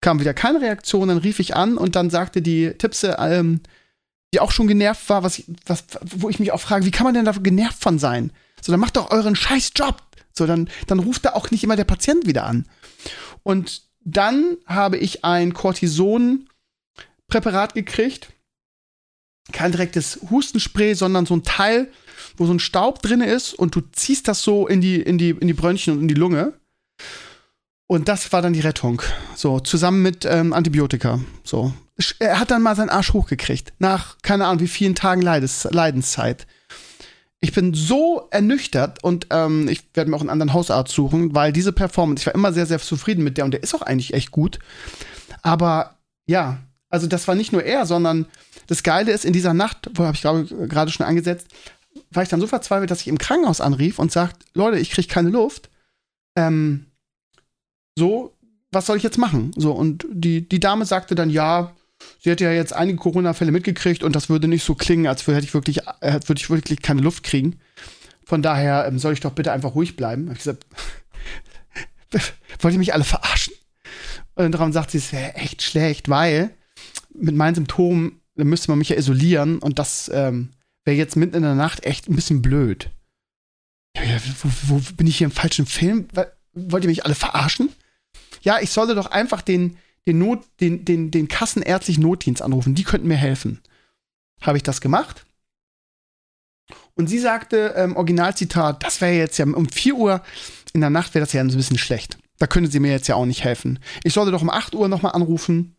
kam 0.00 0.20
wieder 0.20 0.34
keine 0.34 0.60
Reaktion, 0.60 1.08
dann 1.08 1.18
rief 1.18 1.40
ich 1.40 1.56
an 1.56 1.76
und 1.76 1.96
dann 1.96 2.10
sagte 2.10 2.42
die 2.42 2.72
Tipse, 2.78 3.16
ähm, 3.18 3.60
die 4.32 4.40
auch 4.40 4.52
schon 4.52 4.68
genervt 4.68 5.08
war, 5.08 5.22
was, 5.22 5.42
was, 5.66 5.84
wo 6.02 6.28
ich 6.28 6.38
mich 6.38 6.52
auch 6.52 6.60
frage, 6.60 6.84
wie 6.84 6.90
kann 6.90 7.04
man 7.04 7.14
denn 7.14 7.24
da 7.24 7.32
genervt 7.32 7.82
von 7.82 7.98
sein? 7.98 8.32
So, 8.60 8.72
dann 8.72 8.80
macht 8.80 8.96
doch 8.96 9.10
euren 9.10 9.34
scheiß 9.34 9.72
Job. 9.74 10.02
So, 10.32 10.46
dann, 10.46 10.68
dann 10.86 11.00
ruft 11.00 11.24
da 11.24 11.32
auch 11.32 11.50
nicht 11.50 11.64
immer 11.64 11.76
der 11.76 11.84
Patient 11.84 12.26
wieder 12.26 12.44
an. 12.44 12.66
Und 13.42 13.87
dann 14.14 14.56
habe 14.66 14.96
ich 14.96 15.24
ein 15.24 15.54
Cortison-Präparat 15.54 17.74
gekriegt. 17.74 18.32
Kein 19.52 19.72
direktes 19.72 20.20
Hustenspray, 20.30 20.94
sondern 20.94 21.26
so 21.26 21.34
ein 21.34 21.42
Teil, 21.42 21.90
wo 22.36 22.46
so 22.46 22.52
ein 22.52 22.60
Staub 22.60 23.02
drin 23.02 23.20
ist 23.20 23.54
und 23.54 23.74
du 23.74 23.80
ziehst 23.92 24.28
das 24.28 24.42
so 24.42 24.66
in 24.66 24.80
die, 24.80 25.00
in 25.00 25.18
die, 25.18 25.30
in 25.30 25.46
die 25.46 25.54
Brönnchen 25.54 25.94
und 25.94 26.02
in 26.02 26.08
die 26.08 26.14
Lunge. 26.14 26.54
Und 27.86 28.08
das 28.08 28.32
war 28.32 28.42
dann 28.42 28.52
die 28.52 28.60
Rettung. 28.60 29.00
So, 29.34 29.60
zusammen 29.60 30.02
mit 30.02 30.26
ähm, 30.26 30.52
Antibiotika. 30.52 31.20
So. 31.42 31.72
Er 32.18 32.38
hat 32.38 32.50
dann 32.50 32.60
mal 32.62 32.76
seinen 32.76 32.90
Arsch 32.90 33.14
hochgekriegt. 33.14 33.72
Nach, 33.78 34.18
keine 34.22 34.46
Ahnung, 34.46 34.60
wie 34.60 34.68
vielen 34.68 34.94
Tagen 34.94 35.22
Leides, 35.22 35.66
Leidenszeit. 35.70 36.46
Ich 37.40 37.52
bin 37.52 37.72
so 37.72 38.26
ernüchtert 38.30 39.04
und 39.04 39.28
ähm, 39.30 39.68
ich 39.68 39.84
werde 39.94 40.10
mir 40.10 40.16
auch 40.16 40.20
einen 40.20 40.30
anderen 40.30 40.52
Hausarzt 40.52 40.92
suchen, 40.92 41.34
weil 41.34 41.52
diese 41.52 41.72
Performance, 41.72 42.22
ich 42.22 42.26
war 42.26 42.34
immer 42.34 42.52
sehr, 42.52 42.66
sehr 42.66 42.80
zufrieden 42.80 43.22
mit 43.22 43.36
der 43.36 43.44
und 43.44 43.52
der 43.52 43.62
ist 43.62 43.74
auch 43.74 43.82
eigentlich 43.82 44.14
echt 44.14 44.32
gut. 44.32 44.58
Aber 45.42 45.96
ja, 46.26 46.58
also 46.90 47.06
das 47.06 47.28
war 47.28 47.34
nicht 47.34 47.52
nur 47.52 47.62
er, 47.62 47.86
sondern 47.86 48.26
das 48.66 48.82
Geile 48.82 49.12
ist, 49.12 49.24
in 49.24 49.32
dieser 49.32 49.54
Nacht, 49.54 49.90
wo 49.94 50.04
habe 50.04 50.14
ich 50.14 50.20
glaube 50.20 50.44
gerade 50.68 50.90
schon 50.90 51.06
angesetzt, 51.06 51.48
war 52.10 52.22
ich 52.22 52.28
dann 52.28 52.40
so 52.40 52.46
verzweifelt, 52.46 52.90
dass 52.90 53.00
ich 53.00 53.08
im 53.08 53.18
Krankenhaus 53.18 53.60
anrief 53.60 53.98
und 53.98 54.10
sagt, 54.10 54.44
Leute, 54.54 54.78
ich 54.78 54.90
kriege 54.90 55.08
keine 55.08 55.30
Luft. 55.30 55.70
Ähm, 56.36 56.86
so, 57.96 58.36
was 58.70 58.86
soll 58.86 58.96
ich 58.96 59.02
jetzt 59.02 59.18
machen? 59.18 59.52
So, 59.56 59.72
und 59.72 60.06
die, 60.10 60.48
die 60.48 60.60
Dame 60.60 60.84
sagte 60.86 61.14
dann, 61.14 61.30
ja, 61.30 61.74
sie 62.20 62.30
hätte 62.30 62.44
ja 62.44 62.52
jetzt 62.52 62.72
einige 62.72 62.98
Corona-Fälle 62.98 63.52
mitgekriegt 63.52 64.02
und 64.02 64.14
das 64.14 64.28
würde 64.28 64.48
nicht 64.48 64.64
so 64.64 64.74
klingen, 64.74 65.06
als 65.06 65.26
würde 65.26 65.44
ich 65.44 65.54
wirklich, 65.54 65.86
äh, 66.00 66.20
würde 66.26 66.40
ich 66.40 66.50
wirklich 66.50 66.82
keine 66.82 67.00
Luft 67.00 67.22
kriegen. 67.22 67.60
Von 68.24 68.42
daher 68.42 68.86
ähm, 68.86 68.98
soll 68.98 69.14
ich 69.14 69.20
doch 69.20 69.32
bitte 69.32 69.52
einfach 69.52 69.74
ruhig 69.74 69.96
bleiben. 69.96 70.26
Hab 70.26 70.36
ich 70.36 70.44
gesagt, 70.44 70.66
wollt 72.60 72.74
ihr 72.74 72.78
mich 72.78 72.94
alle 72.94 73.04
verarschen? 73.04 73.54
Und 74.34 74.52
darum 74.52 74.72
sagt 74.72 74.90
sie, 74.90 74.98
es 74.98 75.12
wäre 75.12 75.34
echt 75.34 75.62
schlecht, 75.62 76.08
weil 76.08 76.50
mit 77.14 77.34
meinen 77.34 77.54
Symptomen 77.54 78.20
müsste 78.34 78.70
man 78.70 78.78
mich 78.78 78.90
ja 78.90 78.96
isolieren 78.96 79.58
und 79.58 79.78
das 79.78 80.10
ähm, 80.14 80.50
wäre 80.84 80.96
jetzt 80.96 81.16
mitten 81.16 81.36
in 81.36 81.42
der 81.42 81.54
Nacht 81.54 81.84
echt 81.84 82.08
ein 82.08 82.14
bisschen 82.14 82.42
blöd. 82.42 82.90
Ja, 83.96 84.02
wo, 84.42 84.50
wo, 84.68 84.82
bin 84.96 85.06
ich 85.06 85.18
hier 85.18 85.26
im 85.26 85.32
falschen 85.32 85.66
Film? 85.66 86.06
Wollt 86.54 86.84
ihr 86.84 86.90
mich 86.90 87.04
alle 87.04 87.14
verarschen? 87.14 87.70
Ja, 88.42 88.60
ich 88.60 88.70
sollte 88.70 88.94
doch 88.94 89.10
einfach 89.10 89.42
den, 89.42 89.76
den, 90.08 90.18
Not, 90.18 90.44
den, 90.60 90.84
den, 90.84 91.10
den 91.10 91.28
kassenärztlichen 91.28 92.02
Notdienst 92.02 92.42
anrufen. 92.42 92.74
Die 92.74 92.84
könnten 92.84 93.06
mir 93.06 93.16
helfen. 93.16 93.60
Habe 94.40 94.56
ich 94.56 94.62
das 94.62 94.80
gemacht? 94.80 95.26
Und 96.94 97.08
sie 97.08 97.18
sagte, 97.18 97.74
ähm, 97.76 97.96
Originalzitat, 97.96 98.82
das 98.82 99.00
wäre 99.00 99.14
jetzt 99.14 99.38
ja 99.38 99.44
um 99.46 99.68
4 99.68 99.94
Uhr 99.94 100.22
in 100.72 100.80
der 100.80 100.90
Nacht 100.90 101.14
wäre 101.14 101.24
das 101.24 101.32
ja 101.32 101.40
ein 101.40 101.48
bisschen 101.48 101.78
schlecht. 101.78 102.18
Da 102.38 102.46
könnte 102.46 102.70
sie 102.70 102.80
mir 102.80 102.90
jetzt 102.90 103.08
ja 103.08 103.14
auch 103.14 103.26
nicht 103.26 103.44
helfen. 103.44 103.78
Ich 104.04 104.12
sollte 104.12 104.32
doch 104.32 104.42
um 104.42 104.50
8 104.50 104.74
Uhr 104.74 104.88
nochmal 104.88 105.12
anrufen. 105.12 105.76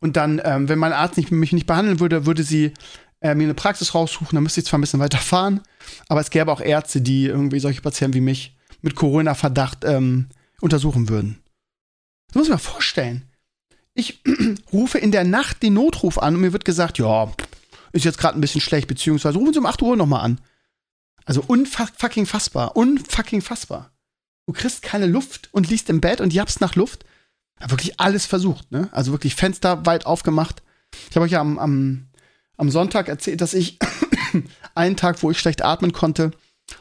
Und 0.00 0.16
dann, 0.16 0.40
ähm, 0.44 0.68
wenn 0.68 0.78
mein 0.78 0.92
Arzt 0.92 1.16
nicht, 1.16 1.30
mich 1.30 1.52
nicht 1.52 1.66
behandeln 1.66 2.00
würde, 2.00 2.26
würde 2.26 2.42
sie 2.42 2.72
äh, 3.20 3.34
mir 3.34 3.44
eine 3.44 3.54
Praxis 3.54 3.94
raussuchen, 3.94 4.34
dann 4.36 4.42
müsste 4.42 4.60
ich 4.60 4.66
zwar 4.66 4.78
ein 4.78 4.82
bisschen 4.82 5.00
weiter 5.00 5.18
fahren, 5.18 5.60
aber 6.08 6.20
es 6.20 6.30
gäbe 6.30 6.50
auch 6.50 6.60
Ärzte, 6.60 7.00
die 7.00 7.26
irgendwie 7.26 7.60
solche 7.60 7.82
Patienten 7.82 8.14
wie 8.14 8.20
mich 8.20 8.56
mit 8.82 8.94
Corona-Verdacht 8.94 9.84
ähm, 9.84 10.28
untersuchen 10.60 11.08
würden. 11.08 11.38
Das 12.28 12.36
muss 12.36 12.46
ich 12.46 12.52
mir 12.52 12.58
vorstellen. 12.58 13.24
Ich 13.94 14.22
rufe 14.72 14.98
in 14.98 15.12
der 15.12 15.24
Nacht 15.24 15.62
den 15.62 15.74
Notruf 15.74 16.18
an 16.18 16.34
und 16.34 16.40
mir 16.40 16.52
wird 16.52 16.64
gesagt, 16.64 16.98
ja, 16.98 17.32
ist 17.92 18.04
jetzt 18.04 18.18
gerade 18.18 18.38
ein 18.38 18.40
bisschen 18.40 18.60
schlecht, 18.60 18.88
beziehungsweise 18.88 19.38
rufen 19.38 19.54
Sie 19.54 19.58
um 19.58 19.66
8 19.66 19.82
Uhr 19.82 19.96
nochmal 19.96 20.22
an. 20.22 20.40
Also 21.24 21.42
unfucking 21.46 22.26
fassbar. 22.26 22.76
Unfucking 22.76 23.42
fassbar. 23.42 23.90
Du 24.46 24.52
kriegst 24.52 24.82
keine 24.82 25.06
Luft 25.06 25.48
und 25.52 25.68
liegst 25.68 25.90
im 25.90 26.00
Bett 26.00 26.20
und 26.20 26.32
jappst 26.32 26.60
nach 26.60 26.76
Luft. 26.76 27.04
Ja, 27.60 27.70
wirklich 27.70 27.98
alles 27.98 28.26
versucht, 28.26 28.70
ne? 28.70 28.88
Also 28.92 29.12
wirklich 29.12 29.34
Fenster 29.34 29.86
weit 29.86 30.06
aufgemacht. 30.06 30.62
Ich 31.10 31.16
habe 31.16 31.24
euch 31.24 31.32
ja 31.32 31.40
am, 31.40 31.58
am, 31.58 32.06
am 32.56 32.70
Sonntag 32.70 33.08
erzählt, 33.08 33.40
dass 33.40 33.54
ich 33.54 33.78
einen 34.74 34.96
Tag, 34.96 35.22
wo 35.22 35.30
ich 35.30 35.38
schlecht 35.38 35.64
atmen 35.64 35.92
konnte, 35.92 36.30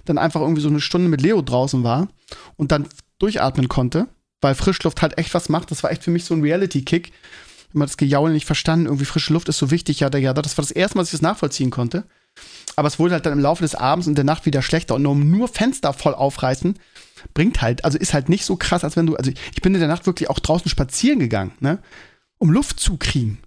dann 0.05 0.17
einfach 0.17 0.41
irgendwie 0.41 0.61
so 0.61 0.69
eine 0.69 0.81
Stunde 0.81 1.09
mit 1.09 1.21
Leo 1.21 1.41
draußen 1.41 1.83
war 1.83 2.07
und 2.55 2.71
dann 2.71 2.87
durchatmen 3.19 3.67
konnte, 3.67 4.07
weil 4.45 4.55
Frischluft 4.55 5.01
halt 5.01 5.17
echt 5.17 5.33
was 5.33 5.49
macht. 5.49 5.71
Das 5.71 5.83
war 5.83 5.91
echt 5.91 6.03
für 6.03 6.11
mich 6.11 6.25
so 6.25 6.33
ein 6.33 6.41
Reality-Kick. 6.41 7.11
Immer 7.73 7.85
das 7.85 7.97
Gejaule 7.97 8.31
nicht 8.31 8.45
verstanden. 8.45 8.85
Irgendwie 8.85 9.05
frische 9.05 9.33
Luft 9.33 9.49
ist 9.49 9.57
so 9.57 9.71
wichtig. 9.71 9.99
Ja, 9.99 10.15
ja, 10.15 10.33
das 10.33 10.57
war 10.57 10.63
das 10.63 10.71
erste 10.71 10.97
Mal, 10.97 11.01
dass 11.01 11.09
ich 11.09 11.19
das 11.19 11.21
nachvollziehen 11.21 11.71
konnte. 11.71 12.05
Aber 12.75 12.87
es 12.87 12.99
wurde 12.99 13.13
halt 13.13 13.25
dann 13.25 13.33
im 13.33 13.39
Laufe 13.39 13.63
des 13.63 13.75
Abends 13.75 14.07
und 14.07 14.15
der 14.15 14.25
Nacht 14.25 14.45
wieder 14.45 14.61
schlechter 14.61 14.95
und 14.95 15.01
nur, 15.01 15.15
nur 15.15 15.47
Fenster 15.47 15.93
voll 15.93 16.13
aufreißen 16.13 16.75
bringt 17.33 17.61
halt, 17.61 17.83
also 17.85 17.97
ist 17.97 18.13
halt 18.13 18.29
nicht 18.29 18.45
so 18.45 18.55
krass, 18.55 18.83
als 18.83 18.95
wenn 18.95 19.07
du, 19.07 19.15
also 19.15 19.31
ich 19.31 19.61
bin 19.61 19.73
in 19.73 19.79
der 19.79 19.89
Nacht 19.89 20.05
wirklich 20.05 20.29
auch 20.29 20.39
draußen 20.39 20.69
spazieren 20.69 21.19
gegangen, 21.19 21.51
ne, 21.59 21.79
um 22.37 22.51
Luft 22.51 22.79
zu 22.79 22.97
kriegen. 22.97 23.39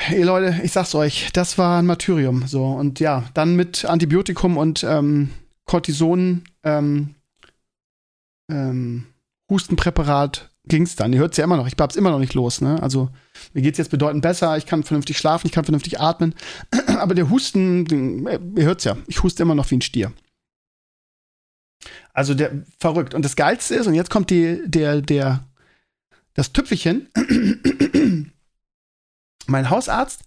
Hey 0.00 0.22
Leute, 0.22 0.60
ich 0.62 0.72
sag's 0.72 0.94
euch, 0.94 1.30
das 1.32 1.58
war 1.58 1.80
ein 1.80 1.86
Martyrium. 1.86 2.46
So, 2.46 2.64
und 2.66 3.00
ja, 3.00 3.24
dann 3.34 3.56
mit 3.56 3.84
Antibiotikum 3.84 4.56
und 4.56 4.84
ähm, 4.84 5.30
Cortison, 5.64 6.44
ähm, 6.62 7.16
ähm, 8.48 9.06
Hustenpräparat 9.50 10.50
ging's 10.64 10.96
dann. 10.96 11.12
Ihr 11.12 11.20
hört's 11.20 11.36
ja 11.36 11.44
immer 11.44 11.56
noch, 11.56 11.66
ich 11.66 11.74
hab's 11.78 11.96
immer 11.96 12.10
noch 12.10 12.18
nicht 12.18 12.34
los, 12.34 12.60
ne? 12.60 12.82
Also, 12.82 13.10
mir 13.54 13.62
geht's 13.62 13.78
jetzt 13.78 13.90
bedeutend 13.90 14.22
besser, 14.22 14.56
ich 14.56 14.66
kann 14.66 14.84
vernünftig 14.84 15.18
schlafen, 15.18 15.46
ich 15.46 15.52
kann 15.52 15.64
vernünftig 15.64 16.00
atmen. 16.00 16.34
Aber 16.86 17.14
der 17.14 17.30
Husten, 17.30 18.26
ihr 18.56 18.64
hört's 18.64 18.84
ja, 18.84 18.96
ich 19.06 19.22
huste 19.22 19.42
immer 19.42 19.54
noch 19.54 19.70
wie 19.70 19.76
ein 19.76 19.82
Stier. 19.82 20.12
Also 22.12 22.34
der 22.34 22.64
verrückt. 22.78 23.14
Und 23.14 23.24
das 23.24 23.36
Geilste 23.36 23.74
ist, 23.76 23.86
und 23.86 23.94
jetzt 23.94 24.10
kommt 24.10 24.30
die, 24.30 24.60
der, 24.66 25.00
der, 25.00 25.44
das 26.34 26.52
Tüpfelchen. 26.52 27.08
Mein 29.46 29.70
Hausarzt 29.70 30.22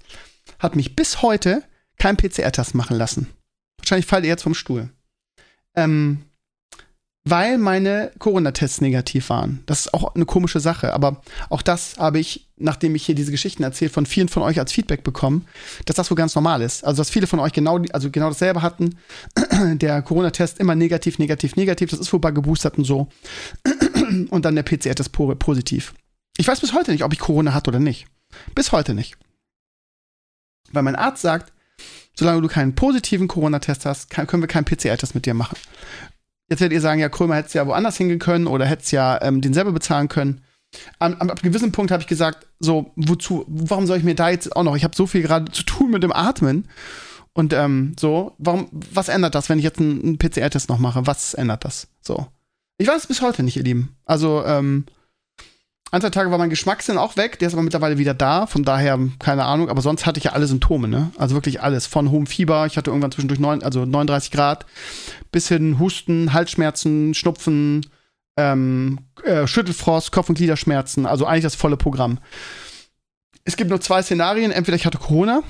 hat 0.60 0.76
mich 0.76 0.96
bis 0.96 1.22
heute 1.22 1.64
keinen 1.98 2.18
PCR-Test 2.18 2.74
machen 2.76 2.98
lassen. 2.98 3.28
Wahrscheinlich 3.78 4.08
fällt 4.08 4.24
er 4.24 4.30
jetzt 4.30 4.44
vom 4.44 4.54
Stuhl. 4.54 4.90
Ähm, 5.76 6.24
weil 7.24 7.60
meine 7.60 8.12
Corona-Tests 8.18 8.82
negativ 8.82 9.30
waren. 9.30 9.62
Das 9.68 9.82
ist 9.82 9.94
auch 9.94 10.16
eine 10.16 10.26
komische 10.26 10.60
Sache, 10.60 10.94
aber 10.94 11.22
auch 11.50 11.62
das 11.62 11.98
habe 12.00 12.20
ich, 12.20 12.50
nachdem 12.58 12.96
ich 12.96 13.06
hier 13.06 13.14
diese 13.14 13.32
Geschichten 13.32 13.62
erzählt, 13.62 13.92
von 13.92 14.08
vielen 14.08 14.28
von 14.28 14.42
euch 14.42 14.58
als 14.60 14.72
Feedback 14.72 15.04
bekommen, 15.04 15.46
dass 15.86 15.96
das 15.98 16.08
so 16.08 16.16
ganz 16.16 16.34
normal 16.34 16.64
ist. 16.64 16.84
Also, 16.84 17.02
dass 17.02 17.12
viele 17.12 17.28
von 17.28 17.40
euch 17.40 17.54
genau, 17.54 17.80
also 17.94 18.10
genau 18.10 18.30
dasselbe 18.30 18.64
hatten. 18.64 18.98
Der 19.78 20.02
Corona-Test 20.02 20.60
immer 20.60 20.74
negativ, 20.74 21.20
negativ, 21.20 21.56
negativ. 21.56 21.92
Das 21.92 22.00
ist 22.00 22.12
wohl 22.12 22.20
bei 22.20 22.32
Geboosterten 22.32 22.84
so. 22.84 23.08
Und 24.30 24.44
dann 24.44 24.56
der 24.56 24.64
PCR-Test 24.64 25.12
positiv. 25.12 25.94
Ich 26.38 26.48
weiß 26.48 26.60
bis 26.60 26.74
heute 26.74 26.92
nicht, 26.92 27.04
ob 27.04 27.14
ich 27.14 27.20
Corona 27.20 27.54
hatte 27.54 27.70
oder 27.70 27.80
nicht. 27.80 28.08
Bis 28.56 28.72
heute 28.72 28.94
nicht. 28.94 29.16
Weil 30.72 30.84
mein 30.84 30.96
Arzt 30.96 31.22
sagt, 31.22 31.54
solange 32.16 32.42
du 32.42 32.48
keinen 32.48 32.76
positiven 32.76 33.28
Corona-Test 33.28 33.86
hast, 33.86 34.10
können 34.10 34.44
wir 34.44 34.48
keinen 34.48 34.66
PCR-Test 34.66 35.16
mit 35.16 35.26
dir 35.26 35.34
machen. 35.34 35.58
Jetzt 36.52 36.60
werdet 36.60 36.74
ihr 36.74 36.82
sagen, 36.82 37.00
ja, 37.00 37.08
Krömer 37.08 37.36
hätte 37.36 37.48
es 37.48 37.54
ja 37.54 37.66
woanders 37.66 37.96
hingehen 37.96 38.20
können 38.20 38.46
oder 38.46 38.66
hätte 38.66 38.84
es 38.84 38.92
ja 38.92 39.22
ähm, 39.22 39.40
den 39.40 39.54
selber 39.54 39.72
bezahlen 39.72 40.10
können. 40.10 40.42
Am, 41.00 41.14
am, 41.14 41.30
ab 41.30 41.42
gewissen 41.42 41.72
Punkt 41.72 41.92
habe 41.92 42.02
ich 42.02 42.08
gesagt, 42.08 42.46
so, 42.60 42.92
wozu, 42.98 43.46
warum 43.48 43.88
soll 43.88 44.00
ich 44.00 44.04
mir 44.04 44.16
da 44.16 44.30
jetzt 44.30 44.54
auch 44.54 44.64
noch, 44.64 44.76
ich 44.76 44.84
habe 44.84 44.94
so 44.94 45.08
viel 45.08 45.22
gerade 45.22 45.50
zu 45.54 45.64
tun 45.64 45.92
mit 45.92 46.04
dem 46.04 46.12
Atmen. 46.12 46.68
Und 47.32 47.54
ähm, 47.54 47.96
so, 47.98 48.36
warum, 48.38 48.68
was 48.72 49.08
ändert 49.08 49.34
das, 49.34 49.48
wenn 49.48 49.60
ich 49.60 49.64
jetzt 49.64 49.80
einen, 49.80 50.02
einen 50.02 50.18
PCR-Test 50.18 50.68
noch 50.68 50.78
mache? 50.78 51.08
Was 51.08 51.34
ändert 51.36 51.64
das? 51.64 51.88
So. 52.02 52.28
Ich 52.78 52.88
weiß 52.90 53.04
es 53.04 53.08
bis 53.08 53.22
heute 53.22 53.44
nicht, 53.44 53.56
ihr 53.56 53.64
Lieben. 53.64 53.96
Also, 54.04 54.44
ähm, 54.46 54.88
zwei 56.00 56.10
Tage 56.10 56.32
war 56.32 56.38
mein 56.38 56.50
Geschmackssinn 56.50 56.98
auch 56.98 57.18
weg, 57.18 57.38
der 57.40 57.50
ist 57.50 57.54
aber 57.54 57.64
mittlerweile 57.64 57.98
wieder 57.98 58.14
da, 58.14 58.48
von 58.48 58.64
daher 58.64 58.98
keine 59.20 59.44
Ahnung, 59.44 59.70
aber 59.70 59.82
sonst 59.82 60.06
hatte 60.06 60.20
ich 60.20 60.24
ja 60.24 60.32
alle 60.32 60.48
Symptome, 60.48 60.88
ne? 60.88 61.12
Also 61.18 61.36
wirklich 61.36 61.62
alles, 61.62 61.86
von 61.86 62.12
hohem 62.12 62.28
Fieber, 62.28 62.66
ich 62.66 62.78
hatte 62.78 62.92
irgendwann 62.92 63.12
zwischendurch 63.12 63.42
neun, 63.42 63.62
also 63.62 63.84
39 63.86 64.32
Grad, 64.32 64.66
bis 65.34 65.50
hin 65.50 65.80
Husten, 65.80 66.32
Halsschmerzen, 66.32 67.14
Schnupfen, 67.14 67.86
ähm, 68.38 69.00
äh, 69.24 69.46
Schüttelfrost, 69.48 70.14
Kopf- 70.14 70.30
und 70.30 70.36
Gliederschmerzen, 70.36 71.06
also 71.06 71.26
eigentlich 71.26 71.44
das 71.44 71.56
volle 71.56 71.76
Programm. 71.76 72.20
Es 73.44 73.58
gibt 73.58 73.70
nur 73.70 73.82
zwei 73.82 74.02
Szenarien, 74.02 74.52
entweder 74.52 74.78
ich 74.78 74.86
hatte 74.86 74.98
Corona, 74.98 75.44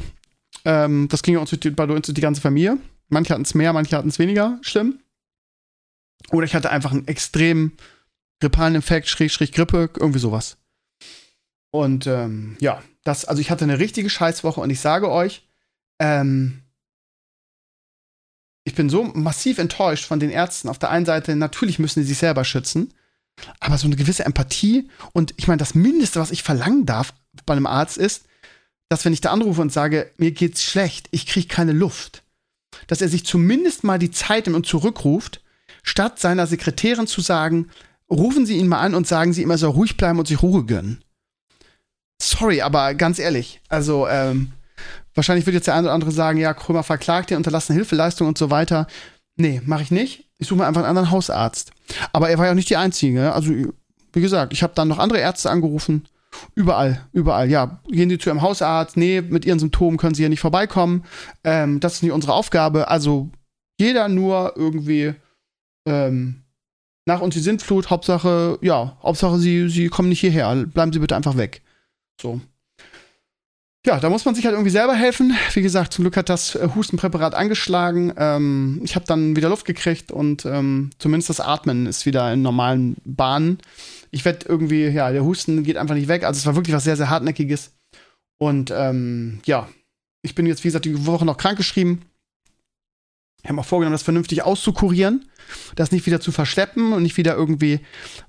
ähm, 0.66 1.08
das 1.08 1.22
ging 1.22 1.38
uns 1.38 1.56
bei 1.56 1.84
uns 1.84 2.08
die 2.08 2.22
ganze 2.22 2.42
Familie, 2.42 2.78
manche 3.10 3.34
hatten 3.34 3.44
es 3.44 3.54
mehr, 3.54 3.74
manche 3.74 3.96
hatten 3.96 4.10
es 4.10 4.18
weniger 4.18 4.58
schlimm, 4.64 5.02
oder 6.32 6.46
ich 6.46 6.56
hatte 6.56 6.72
einfach 6.72 6.92
einen 6.92 7.08
extrem 7.08 7.74
grippalen 8.42 8.76
Infekt, 8.76 9.08
Schräg, 9.08 9.54
Grippe, 9.54 9.90
irgendwie 9.98 10.20
sowas. 10.20 10.58
Und 11.72 12.06
ähm, 12.08 12.58
ja, 12.60 12.84
das, 13.04 13.26
also 13.26 13.40
ich 13.40 13.50
hatte 13.50 13.64
eine 13.64 13.80
richtige 13.80 14.10
Scheißwoche 14.10 14.60
und 14.60 14.70
ich 14.70 14.82
sage 14.82 15.10
euch, 15.10 15.48
ähm, 16.00 16.64
ich 18.64 18.76
bin 18.76 18.90
so 18.90 19.04
massiv 19.04 19.58
enttäuscht 19.58 20.06
von 20.06 20.20
den 20.20 20.30
Ärzten. 20.30 20.68
Auf 20.68 20.78
der 20.78 20.92
einen 20.92 21.06
Seite, 21.06 21.36
natürlich 21.36 21.80
müssen 21.80 22.02
sie 22.02 22.10
sich 22.10 22.18
selber 22.18 22.44
schützen, 22.44 22.94
aber 23.60 23.78
so 23.78 23.88
eine 23.88 23.96
gewisse 23.96 24.26
Empathie 24.26 24.90
und 25.14 25.34
ich 25.38 25.48
meine, 25.48 25.58
das 25.58 25.74
Mindeste, 25.74 26.20
was 26.20 26.32
ich 26.32 26.44
verlangen 26.44 26.86
darf 26.86 27.14
bei 27.46 27.54
einem 27.54 27.66
Arzt 27.66 27.98
ist, 27.98 28.26
dass 28.90 29.06
wenn 29.06 29.14
ich 29.14 29.22
da 29.22 29.32
anrufe 29.32 29.62
und 29.62 29.72
sage, 29.72 30.12
mir 30.18 30.32
geht's 30.32 30.64
schlecht, 30.64 31.08
ich 31.12 31.26
kriege 31.26 31.48
keine 31.48 31.72
Luft, 31.72 32.24
dass 32.88 33.02
er 33.02 33.08
sich 33.08 33.26
zumindest 33.26 33.84
mal 33.84 33.98
die 33.98 34.12
Zeit 34.12 34.46
nimmt 34.46 34.58
und 34.58 34.66
zurückruft, 34.66 35.42
statt 35.82 36.20
seiner 36.20 36.46
Sekretärin 36.46 37.08
zu 37.08 37.22
sagen, 37.22 37.70
rufen 38.12 38.46
Sie 38.46 38.58
ihn 38.58 38.68
mal 38.68 38.80
an 38.80 38.94
und 38.94 39.08
sagen 39.08 39.34
Sie 39.34 39.42
immer, 39.42 39.58
so 39.58 39.70
ruhig 39.70 39.98
bleiben 39.98 40.20
und 40.20 40.28
sich 40.28 40.42
Ruhe 40.42 40.66
gönnen. 40.66 41.04
Sorry, 42.22 42.62
aber 42.62 42.94
ganz 42.94 43.18
ehrlich, 43.18 43.62
also 43.68 44.08
ähm, 44.08 44.52
wahrscheinlich 45.16 45.46
wird 45.46 45.56
jetzt 45.56 45.68
der 45.68 45.76
eine 45.76 45.88
oder 45.88 45.94
andere 45.94 46.12
sagen, 46.12 46.38
ja, 46.38 46.54
Krömer 46.54 46.84
verklagt 46.84 47.32
den 47.32 47.38
unterlassene 47.38 47.76
Hilfeleistung 47.76 48.28
und 48.28 48.38
so 48.38 48.52
weiter. 48.52 48.86
Nee, 49.38 49.62
mache 49.66 49.82
ich 49.82 49.92
nicht. 49.92 50.30
Ich 50.38 50.48
suche 50.48 50.60
mir 50.60 50.68
einfach 50.68 50.82
einen 50.82 50.90
anderen 50.90 51.12
Hausarzt. 51.12 51.72
Aber 52.14 52.30
er 52.30 52.38
war 52.38 52.46
ja 52.46 52.52
auch 52.52 52.56
nicht 52.56 52.70
die 52.70 52.78
Einzige. 52.78 53.34
Also, 53.34 53.54
wie 54.14 54.22
gesagt, 54.22 54.54
ich 54.54 54.62
habe 54.62 54.74
dann 54.76 54.88
noch 54.88 55.00
andere 55.00 55.20
Ärzte 55.20 55.50
angerufen. 55.50 56.06
Überall, 56.56 57.06
überall. 57.12 57.50
Ja, 57.50 57.82
gehen 57.90 58.10
Sie 58.10 58.18
zu 58.18 58.30
Ihrem 58.30 58.42
Hausarzt. 58.42 58.98
Nee, 58.98 59.22
mit 59.22 59.46
Ihren 59.46 59.60
Symptomen 59.60 59.98
können 59.98 60.16
Sie 60.16 60.22
hier 60.22 60.30
nicht 60.30 60.40
vorbeikommen. 60.40 61.06
Ähm, 61.44 61.80
das 61.80 61.96
ist 61.96 62.04
nicht 62.04 62.12
unsere 62.12 62.34
Aufgabe. 62.34 62.88
Also, 62.88 63.30
jeder 63.80 64.10
nur 64.10 64.54
irgendwie 64.56 65.16
ähm, 65.88 66.41
nach 67.06 67.22
uns 67.22 67.34
die 67.34 67.42
Sintflut, 67.42 67.90
Hauptsache, 67.90 68.60
ja, 68.62 68.98
Hauptsache, 69.02 69.38
sie, 69.38 69.70
sie 69.70 69.90
kommen 69.90 70.10
nicht 70.10 70.20
hierher, 70.20 70.54
bleiben 70.68 70.94
sie 70.94 71.00
bitte 71.00 71.16
einfach 71.16 71.38
weg. 71.38 71.62
So. 72.20 72.42
Ja, 73.84 74.00
da 74.00 74.12
muss 74.12 74.26
man 74.26 74.36
sich 74.36 74.46
halt 74.46 74.54
irgendwie 74.54 74.70
selber 74.70 74.94
helfen. 74.94 75.36
Wie 75.54 75.64
gesagt, 75.64 75.94
zum 75.94 76.04
Glück 76.04 76.16
hat 76.16 76.30
das 76.30 76.54
äh, 76.54 76.70
Hustenpräparat 76.76 77.34
angeschlagen. 77.34 78.14
Ähm, 78.16 78.80
ich 78.84 78.96
habe 78.96 79.08
dann 79.08 79.36
wieder 79.36 79.50
Luft 79.50 79.66
gekriegt 79.66 80.12
und 80.12 80.46
ähm, 80.46 80.92
zumindest 81.00 81.32
das 81.32 81.40
Atmen 81.40 81.88
ist 81.88 82.06
wieder 82.06 82.32
in 82.32 82.44
normalen 82.44 82.98
Bahnen. 83.06 83.58
Ich 84.12 84.24
werde 84.24 84.46
irgendwie, 84.48 84.86
ja, 84.86 85.12
der 85.12 85.24
Husten 85.24 85.64
geht 85.64 85.78
einfach 85.78 85.96
nicht 85.96 86.08
weg. 86.08 86.24
Also 86.24 86.38
es 86.38 86.46
war 86.46 86.56
wirklich 86.56 86.76
was 86.76 86.84
sehr, 86.84 86.96
sehr 86.96 87.10
hartnäckiges. 87.10 87.72
Und 88.38 88.72
ähm, 88.72 89.40
ja, 89.46 89.68
ich 90.22 90.36
bin 90.36 90.46
jetzt, 90.46 90.64
wie 90.64 90.68
gesagt, 90.68 90.86
die 90.86 91.08
Woche 91.08 91.26
noch 91.26 91.38
krankgeschrieben. 91.38 92.04
Ich 93.44 93.50
habe 93.50 93.56
mir 93.56 93.64
vorgenommen, 93.64 93.94
das 93.94 94.04
vernünftig 94.04 94.44
auszukurieren, 94.44 95.26
das 95.76 95.92
nicht 95.92 96.06
wieder 96.06 96.22
zu 96.22 96.32
verschleppen 96.32 96.94
und 96.94 97.04
nicht 97.04 97.18
wieder 97.18 97.36
irgendwie, 97.36 97.80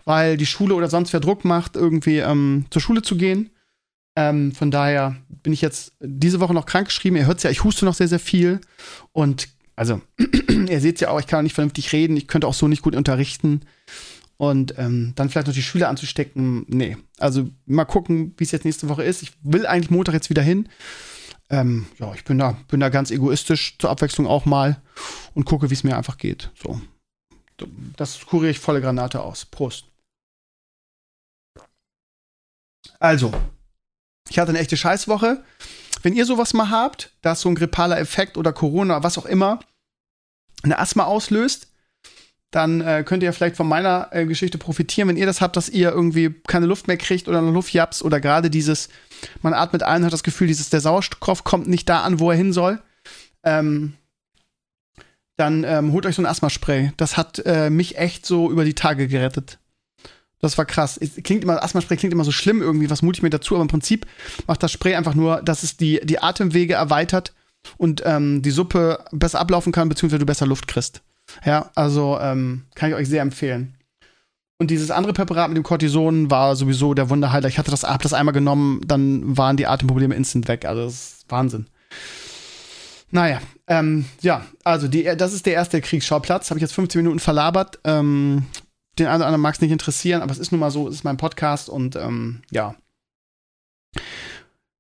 weil 0.05 0.37
die 0.37 0.47
Schule 0.47 0.75
oder 0.75 0.89
sonst 0.89 1.13
wer 1.13 1.21
Druck 1.21 1.45
macht, 1.45 1.77
irgendwie 1.77 2.19
ähm, 2.19 2.67
zur 2.71 2.81
Schule 2.81 3.03
zu 3.03 3.17
gehen. 3.17 3.51
Ähm, 4.17 4.53
von 4.53 4.71
daher 4.71 5.17
bin 5.43 5.53
ich 5.53 5.61
jetzt 5.61 5.93
diese 6.01 6.41
Woche 6.41 6.55
noch 6.55 6.67
krank 6.67 6.89
geschrieben. 6.89 7.17
Ihr 7.17 7.27
hört 7.27 7.39
es 7.39 7.45
ja, 7.45 7.51
ich 7.51 7.65
huste 7.65 7.85
noch 7.85 7.95
sehr, 7.95 8.09
sehr 8.09 8.19
viel. 8.19 8.61
Und 9.13 9.49
also, 9.77 10.01
ihr 10.69 10.81
seht 10.81 11.01
ja 11.01 11.11
auch, 11.11 11.21
ich 11.21 11.27
kann 11.27 11.45
nicht 11.45 11.55
vernünftig 11.55 11.93
reden. 11.93 12.17
Ich 12.17 12.29
könnte 12.29 12.47
auch 12.47 12.55
so 12.55 12.69
nicht 12.69 12.83
gut 12.83 12.95
unterrichten. 12.95 13.63
Und 14.37 14.75
ähm, 14.79 15.13
dann 15.15 15.29
vielleicht 15.29 15.47
noch 15.47 15.55
die 15.55 15.63
Schüler 15.63 15.89
anzustecken. 15.89 16.65
Nee. 16.69 16.97
Also 17.19 17.49
mal 17.65 17.85
gucken, 17.85 18.35
wie 18.37 18.45
es 18.45 18.51
jetzt 18.51 18.65
nächste 18.65 18.89
Woche 18.89 19.05
ist. 19.05 19.23
Ich 19.23 19.33
will 19.43 19.67
eigentlich 19.67 19.91
Montag 19.91 20.15
jetzt 20.15 20.31
wieder 20.31 20.43
hin. 20.43 20.69
Ähm, 21.53 21.87
ja, 21.99 22.15
ich 22.15 22.25
bin 22.25 22.39
da, 22.39 22.57
bin 22.69 22.81
da 22.81 22.89
ganz 22.89 23.11
egoistisch 23.11 23.77
zur 23.79 23.91
Abwechslung 23.91 24.27
auch 24.27 24.47
mal 24.47 24.81
und 25.35 25.45
gucke, 25.45 25.69
wie 25.69 25.75
es 25.75 25.85
mir 25.85 25.97
einfach 25.97 26.17
geht. 26.17 26.51
So. 26.61 26.81
Das 27.97 28.25
kuriere 28.27 28.51
ich 28.51 28.59
volle 28.59 28.81
Granate 28.81 29.21
aus. 29.21 29.45
Prost. 29.45 29.85
Also, 32.99 33.33
ich 34.31 34.39
hatte 34.39 34.51
eine 34.51 34.59
echte 34.59 34.77
Scheißwoche. 34.77 35.45
Wenn 36.03 36.15
ihr 36.15 36.25
sowas 36.25 36.55
mal 36.55 36.71
habt, 36.71 37.13
dass 37.21 37.43
so 37.43 37.51
ein 37.51 37.55
grippaler 37.55 37.99
Effekt 37.99 38.37
oder 38.39 38.53
Corona, 38.53 39.03
was 39.03 39.19
auch 39.19 39.27
immer, 39.27 39.61
eine 40.63 40.79
Asthma 40.79 41.05
auslöst, 41.05 41.72
dann 42.53 42.83
äh, 42.83 43.03
könnt 43.05 43.23
ihr 43.23 43.33
vielleicht 43.33 43.57
von 43.57 43.67
meiner 43.67 44.09
äh, 44.13 44.27
Geschichte 44.27 44.59
profitieren, 44.59 45.09
wenn 45.09 45.17
ihr 45.17 45.27
das 45.27 45.41
habt, 45.41 45.57
dass 45.57 45.71
ihr 45.71 45.91
irgendwie 45.91 46.35
keine 46.47 46.67
Luft 46.67 46.87
mehr 46.87 46.99
kriegt 46.99 47.27
oder 47.27 47.39
eine 47.39 47.51
Luftjaps 47.51 48.03
oder 48.03 48.21
gerade 48.21 48.51
dieses, 48.51 48.91
man 49.41 49.55
atmet 49.55 49.83
ein, 49.83 50.05
hat 50.05 50.13
das 50.13 50.23
Gefühl, 50.23 50.47
dieses, 50.47 50.69
der 50.69 50.83
Sauerstoff 50.83 51.45
kommt 51.45 51.67
nicht 51.67 51.89
da 51.89 52.03
an, 52.03 52.21
wo 52.21 52.31
er 52.31 52.37
hin 52.37 52.53
soll. 52.53 52.81
Ähm, 53.43 53.95
dann 55.39 55.65
ähm, 55.65 55.93
holt 55.93 56.05
euch 56.05 56.15
so 56.15 56.23
ein 56.23 56.27
Asthmaspray. 56.27 56.93
Das 56.99 57.17
hat 57.17 57.43
äh, 57.47 57.71
mich 57.71 57.97
echt 57.97 58.27
so 58.27 58.51
über 58.51 58.67
die 58.67 58.75
Tage 58.75 59.09
gerettet. 59.09 59.59
Das 60.41 60.59
war 60.59 60.67
krass. 60.67 60.99
Es 60.99 61.15
klingt 61.23 61.45
immer, 61.45 61.63
Asthmaspray 61.63 61.97
klingt 61.97 62.13
immer 62.13 62.25
so 62.25 62.33
schlimm 62.33 62.61
irgendwie, 62.61 62.91
was 62.91 63.01
mute 63.01 63.19
ich 63.19 63.23
mir 63.23 63.31
dazu, 63.31 63.55
aber 63.55 63.63
im 63.63 63.69
Prinzip 63.69 64.07
macht 64.47 64.63
das 64.63 64.73
Spray 64.73 64.95
einfach 64.95 65.15
nur, 65.15 65.41
dass 65.41 65.63
es 65.63 65.79
die, 65.79 66.01
die 66.05 66.21
Atemwege 66.21 66.75
erweitert 66.75 67.33
und 67.79 68.03
ähm, 68.05 68.43
die 68.43 68.51
Suppe 68.51 69.05
besser 69.11 69.41
ablaufen 69.41 69.73
kann, 69.73 69.89
beziehungsweise 69.89 70.19
du 70.19 70.27
besser 70.27 70.47
Luft 70.47 70.69
kriegst. 70.69 71.01
Ja, 71.45 71.71
also 71.75 72.19
ähm, 72.21 72.65
kann 72.75 72.91
ich 72.91 72.97
euch 72.97 73.09
sehr 73.09 73.23
empfehlen. 73.23 73.77
Und 74.59 74.71
dieses 74.71 74.93
andere 74.93 75.13
Präparat 75.13 75.49
mit 75.49 75.57
dem 75.57 75.65
Cortison 75.65 76.31
war 76.31 76.55
sowieso 76.55 76.95
der 76.95 77.11
Wunderheiler. 77.11 77.49
Ich 77.49 77.59
hatte 77.59 77.71
das, 77.73 77.83
hab 77.83 78.03
das 78.03 78.13
einmal 78.13 78.33
genommen, 78.33 78.81
dann 78.87 79.37
waren 79.37 79.57
die 79.57 79.67
Atemprobleme 79.67 80.15
instant 80.15 80.47
weg. 80.47 80.65
Also 80.65 80.85
das 80.85 80.95
ist 80.95 81.25
Wahnsinn. 81.29 81.67
Naja, 83.11 83.43
ähm, 83.67 84.07
ja, 84.21 84.47
also 84.65 84.89
die, 84.89 85.03
das 85.17 85.33
ist 85.33 85.47
der 85.47 85.55
erste 85.55 85.81
Kriegsschauplatz. 85.81 86.51
Habe 86.51 86.59
ich 86.59 86.63
jetzt 86.63 86.75
15 86.75 87.01
Minuten 87.03 87.19
verlabert. 87.19 87.81
Ähm, 87.85 88.47
den 88.99 89.07
einen 89.07 89.17
oder 89.17 89.27
anderen 89.27 89.43
mag 89.43 89.55
es 89.55 89.61
nicht 89.61 89.73
interessieren, 89.73 90.23
aber 90.23 90.33
es 90.33 90.39
ist 90.39 90.53
nun 90.53 90.61
mal 90.61 90.71
so, 90.71 90.89
es 90.89 90.95
ist 90.95 91.05
mein 91.05 91.17
Podcast 91.17 91.69
und 91.69 91.97
ähm, 91.97 92.43
ja. 92.51 92.75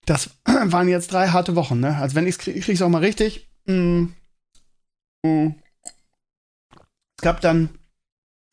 Das 0.06 0.30
waren 0.44 0.88
jetzt 0.88 1.12
drei 1.12 1.28
harte 1.28 1.56
Wochen, 1.56 1.80
ne? 1.80 1.96
Also 1.96 2.14
wenn 2.14 2.26
ich 2.26 2.36
es 2.36 2.38
kriege, 2.38 2.60
kriege 2.60 2.72
ich 2.72 2.78
es 2.78 2.82
auch 2.82 2.88
mal 2.88 2.98
richtig. 2.98 3.48
Mm. 3.66 4.06
Mm. 5.24 5.54
Es 7.22 7.24
gab 7.24 7.40
dann 7.40 7.68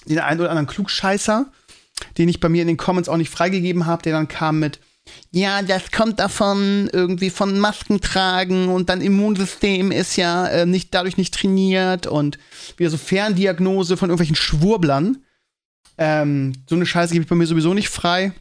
den 0.05 0.19
einen 0.19 0.39
oder 0.39 0.51
anderen 0.51 0.67
Klugscheißer, 0.67 1.51
den 2.19 2.29
ich 2.29 2.39
bei 2.39 2.49
mir 2.49 2.61
in 2.61 2.67
den 2.67 2.77
Comments 2.77 3.09
auch 3.09 3.17
nicht 3.17 3.31
freigegeben 3.31 3.87
habe, 3.87 4.03
der 4.03 4.13
dann 4.13 4.27
kam 4.27 4.59
mit, 4.59 4.79
ja, 5.31 5.63
das 5.63 5.89
kommt 5.89 6.19
davon 6.19 6.87
irgendwie 6.93 7.31
von 7.31 7.57
Masken 7.57 7.99
tragen 7.99 8.67
und 8.67 8.89
dein 8.89 9.01
Immunsystem 9.01 9.91
ist 9.91 10.17
ja 10.17 10.45
äh, 10.45 10.65
nicht 10.67 10.93
dadurch 10.93 11.17
nicht 11.17 11.33
trainiert 11.33 12.05
und 12.05 12.37
wieder 12.77 12.91
so 12.91 12.97
Ferndiagnose 12.97 13.97
von 13.97 14.11
irgendwelchen 14.11 14.35
Schwurblern. 14.35 15.23
Ähm, 15.97 16.53
so 16.69 16.75
eine 16.75 16.85
Scheiße 16.85 17.13
gebe 17.13 17.23
ich 17.23 17.29
bei 17.29 17.35
mir 17.35 17.47
sowieso 17.47 17.73
nicht 17.73 17.89
frei. 17.89 18.33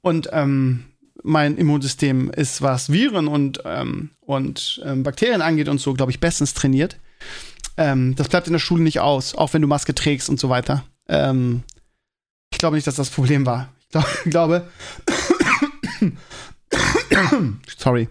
Und 0.00 0.30
ähm, 0.32 0.86
mein 1.22 1.58
Immunsystem 1.58 2.30
ist, 2.30 2.62
was 2.62 2.90
Viren 2.90 3.28
und, 3.28 3.60
ähm, 3.66 4.12
und 4.20 4.80
ähm, 4.86 5.02
Bakterien 5.02 5.42
angeht 5.42 5.68
und 5.68 5.82
so, 5.82 5.92
glaube 5.92 6.12
ich, 6.12 6.18
bestens 6.18 6.54
trainiert. 6.54 6.96
Ähm, 7.76 8.14
das 8.16 8.28
bleibt 8.28 8.46
in 8.46 8.52
der 8.52 8.60
Schule 8.60 8.82
nicht 8.82 9.00
aus, 9.00 9.34
auch 9.34 9.52
wenn 9.52 9.62
du 9.62 9.68
Maske 9.68 9.94
trägst 9.94 10.28
und 10.28 10.40
so 10.40 10.48
weiter. 10.48 10.84
Ähm, 11.08 11.62
ich 12.52 12.58
glaube 12.58 12.76
nicht, 12.76 12.86
dass 12.86 12.94
das 12.94 13.10
Problem 13.10 13.44
war. 13.46 13.72
Ich, 13.80 13.88
glaub, 13.88 14.06
glaube, 14.24 14.70
sorry. 17.76 18.08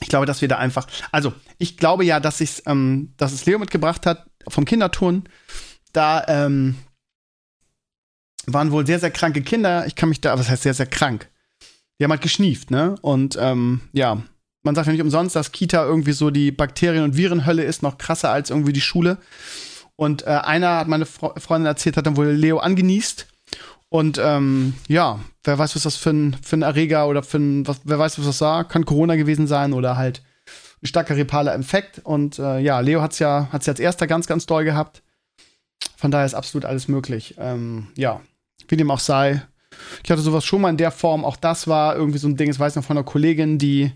Ich 0.00 0.08
glaube, 0.08 0.26
dass 0.26 0.40
wir 0.40 0.48
da 0.48 0.58
einfach, 0.58 0.86
also 1.12 1.32
ich 1.58 1.76
glaube 1.76 2.04
ja, 2.04 2.20
dass 2.20 2.40
ich, 2.40 2.62
ähm, 2.66 3.14
dass 3.16 3.32
es 3.32 3.46
Leo 3.46 3.58
mitgebracht 3.58 4.06
hat 4.06 4.26
vom 4.48 4.64
Kinderturnen. 4.64 5.28
Da 5.92 6.24
ähm, 6.28 6.76
waren 8.46 8.72
wohl 8.72 8.86
sehr, 8.86 8.98
sehr 9.00 9.10
kranke 9.10 9.42
Kinder. 9.42 9.86
Ich 9.86 9.94
kann 9.94 10.08
mich 10.08 10.20
da, 10.20 10.38
was 10.38 10.48
heißt 10.48 10.64
sehr, 10.64 10.74
sehr 10.74 10.86
krank? 10.86 11.30
Die 11.98 12.04
haben 12.04 12.10
halt 12.10 12.22
geschnieft, 12.22 12.70
ne? 12.70 12.96
Und 13.02 13.36
ähm, 13.40 13.82
ja, 13.92 14.22
man 14.64 14.74
sagt 14.74 14.86
ja 14.86 14.92
nicht 14.92 15.02
umsonst, 15.02 15.36
dass 15.36 15.52
Kita 15.52 15.84
irgendwie 15.84 16.12
so 16.12 16.30
die 16.30 16.50
Bakterien- 16.50 17.04
und 17.04 17.16
Virenhölle 17.16 17.62
ist, 17.62 17.82
noch 17.82 17.98
krasser 17.98 18.30
als 18.30 18.50
irgendwie 18.50 18.72
die 18.72 18.80
Schule. 18.80 19.18
Und 19.96 20.26
äh, 20.26 20.30
einer 20.30 20.78
hat 20.78 20.88
meine 20.88 21.06
Fre 21.06 21.38
Freundin 21.38 21.66
erzählt, 21.66 21.96
hat 21.96 22.06
dann 22.06 22.16
wohl 22.16 22.26
Leo 22.26 22.58
angenießt. 22.58 23.26
Und 23.88 24.18
ähm, 24.18 24.74
ja, 24.88 25.20
wer 25.44 25.58
weiß, 25.58 25.76
was 25.76 25.84
das 25.84 25.96
für 25.96 26.10
ein, 26.10 26.36
für 26.42 26.56
ein 26.56 26.62
Erreger 26.62 27.06
oder 27.06 27.22
für 27.22 27.38
ein, 27.38 27.66
was, 27.68 27.82
wer 27.84 27.98
weiß, 27.98 28.18
was 28.18 28.26
das 28.26 28.40
war. 28.40 28.64
Kann 28.66 28.86
Corona 28.86 29.14
gewesen 29.14 29.46
sein 29.46 29.72
oder 29.72 29.96
halt 29.96 30.22
ein 30.82 30.86
starker 30.86 31.16
repaler 31.16 31.54
Infekt. 31.54 32.00
Und 32.02 32.38
äh, 32.38 32.58
ja, 32.58 32.80
Leo 32.80 33.02
hat 33.02 33.12
es 33.12 33.20
ja, 33.20 33.48
hat's 33.52 33.68
als 33.68 33.78
erster 33.78 34.06
ganz, 34.06 34.26
ganz 34.26 34.46
doll 34.46 34.64
gehabt. 34.64 35.02
Von 35.96 36.10
daher 36.10 36.26
ist 36.26 36.34
absolut 36.34 36.64
alles 36.64 36.88
möglich. 36.88 37.36
Ähm, 37.38 37.88
ja, 37.96 38.20
wie 38.68 38.76
dem 38.76 38.90
auch 38.90 38.98
sei. 38.98 39.42
Ich 40.02 40.10
hatte 40.10 40.22
sowas 40.22 40.44
schon 40.44 40.62
mal 40.62 40.70
in 40.70 40.76
der 40.76 40.90
Form. 40.90 41.24
Auch 41.24 41.36
das 41.36 41.68
war 41.68 41.94
irgendwie 41.94 42.18
so 42.18 42.28
ein 42.28 42.36
Ding, 42.36 42.48
das 42.48 42.58
weiß 42.58 42.72
ich 42.72 42.76
noch 42.76 42.84
von 42.84 42.96
einer 42.96 43.04
Kollegin, 43.04 43.58
die 43.58 43.92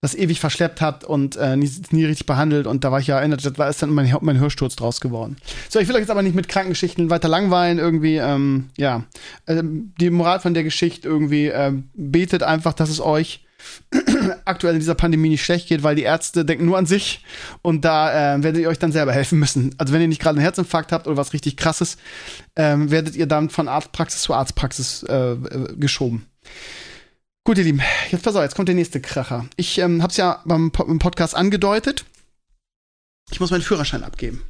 das 0.00 0.14
ewig 0.14 0.38
verschleppt 0.38 0.80
hat 0.80 1.04
und 1.04 1.36
äh, 1.36 1.56
nie, 1.56 1.70
nie, 1.90 2.04
richtig 2.04 2.26
behandelt. 2.26 2.66
Und 2.66 2.84
da 2.84 2.92
war 2.92 3.00
ich 3.00 3.08
ja 3.08 3.18
erinnert, 3.18 3.58
da 3.58 3.68
ist 3.68 3.82
dann 3.82 3.90
mein, 3.90 4.14
mein 4.20 4.38
Hörsturz 4.38 4.76
draus 4.76 5.00
geworden. 5.00 5.36
So, 5.68 5.80
ich 5.80 5.88
will 5.88 5.96
euch 5.96 6.02
jetzt 6.02 6.10
aber 6.10 6.22
nicht 6.22 6.36
mit 6.36 6.48
Krankengeschichten 6.48 7.10
weiter 7.10 7.28
langweilen. 7.28 7.78
Irgendwie, 7.78 8.16
ähm, 8.16 8.70
ja. 8.76 9.04
Ähm, 9.48 9.92
die 10.00 10.10
Moral 10.10 10.38
von 10.38 10.54
der 10.54 10.62
Geschichte 10.62 11.08
irgendwie, 11.08 11.46
ähm, 11.46 11.88
betet 11.94 12.44
einfach, 12.44 12.74
dass 12.74 12.90
es 12.90 13.00
euch 13.00 13.44
aktuell 14.44 14.74
in 14.74 14.80
dieser 14.80 14.94
Pandemie 14.94 15.30
nicht 15.30 15.44
schlecht 15.44 15.68
geht, 15.68 15.82
weil 15.82 15.96
die 15.96 16.02
Ärzte 16.02 16.44
denken 16.44 16.66
nur 16.66 16.78
an 16.78 16.86
sich 16.86 17.24
und 17.62 17.84
da 17.84 18.36
äh, 18.36 18.42
werdet 18.42 18.62
ihr 18.62 18.68
euch 18.68 18.78
dann 18.78 18.92
selber 18.92 19.12
helfen 19.12 19.40
müssen. 19.40 19.74
Also 19.78 19.92
wenn 19.92 20.00
ihr 20.00 20.06
nicht 20.06 20.20
gerade 20.20 20.36
einen 20.36 20.44
Herzinfarkt 20.44 20.92
habt 20.92 21.08
oder 21.08 21.16
was 21.16 21.32
richtig 21.32 21.56
krasses, 21.56 21.96
ähm, 22.54 22.92
werdet 22.92 23.16
ihr 23.16 23.26
dann 23.26 23.50
von 23.50 23.66
Arztpraxis 23.66 24.22
zu 24.22 24.32
Arztpraxis 24.32 25.02
äh, 25.02 25.32
äh 25.32 25.76
geschoben. 25.76 26.26
Gut, 27.48 27.56
ihr 27.56 27.64
Lieben, 27.64 27.80
jetzt 28.10 28.24
pass 28.24 28.36
auf, 28.36 28.42
jetzt 28.42 28.56
kommt 28.56 28.68
der 28.68 28.74
nächste 28.74 29.00
Kracher. 29.00 29.46
Ich 29.56 29.78
ähm, 29.78 30.02
hab's 30.02 30.18
ja 30.18 30.42
beim, 30.44 30.70
beim 30.70 30.98
Podcast 30.98 31.34
angedeutet. 31.34 32.04
Ich 33.30 33.40
muss 33.40 33.50
meinen 33.50 33.62
Führerschein 33.62 34.04
abgeben. 34.04 34.42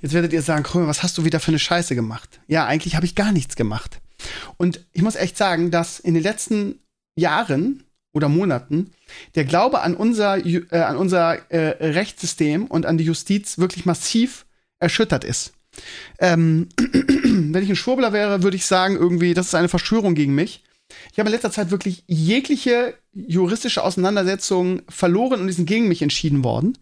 Jetzt 0.00 0.12
werdet 0.12 0.32
ihr 0.32 0.42
sagen, 0.42 0.64
Krömer, 0.64 0.88
was 0.88 1.04
hast 1.04 1.16
du 1.16 1.24
wieder 1.24 1.38
für 1.38 1.52
eine 1.52 1.60
Scheiße 1.60 1.94
gemacht? 1.94 2.40
Ja, 2.48 2.66
eigentlich 2.66 2.96
habe 2.96 3.06
ich 3.06 3.14
gar 3.14 3.30
nichts 3.30 3.54
gemacht. 3.54 4.00
Und 4.56 4.84
ich 4.92 5.02
muss 5.02 5.14
echt 5.14 5.36
sagen, 5.36 5.70
dass 5.70 6.00
in 6.00 6.14
den 6.14 6.24
letzten 6.24 6.80
Jahren 7.14 7.84
oder 8.12 8.28
Monaten 8.28 8.90
der 9.36 9.44
Glaube 9.44 9.82
an 9.82 9.94
unser, 9.94 10.44
äh, 10.44 10.66
an 10.72 10.96
unser 10.96 11.52
äh, 11.52 11.86
Rechtssystem 11.86 12.66
und 12.66 12.84
an 12.84 12.98
die 12.98 13.04
Justiz 13.04 13.58
wirklich 13.58 13.86
massiv 13.86 14.44
erschüttert 14.80 15.22
ist. 15.22 15.52
Ähm, 16.18 16.68
wenn 16.78 17.62
ich 17.62 17.70
ein 17.70 17.76
Schwurbler 17.76 18.12
wäre, 18.12 18.42
würde 18.42 18.56
ich 18.56 18.66
sagen, 18.66 18.96
irgendwie, 18.96 19.34
das 19.34 19.46
ist 19.46 19.54
eine 19.54 19.68
Verschwörung 19.68 20.16
gegen 20.16 20.34
mich. 20.34 20.64
Ich 21.12 21.18
habe 21.18 21.28
in 21.28 21.32
letzter 21.34 21.50
Zeit 21.50 21.70
wirklich 21.70 22.04
jegliche 22.06 22.94
juristische 23.12 23.84
Auseinandersetzung 23.84 24.82
verloren 24.88 25.40
und 25.40 25.46
die 25.46 25.52
sind 25.52 25.66
gegen 25.66 25.88
mich 25.88 26.02
entschieden 26.02 26.44
worden. 26.44 26.78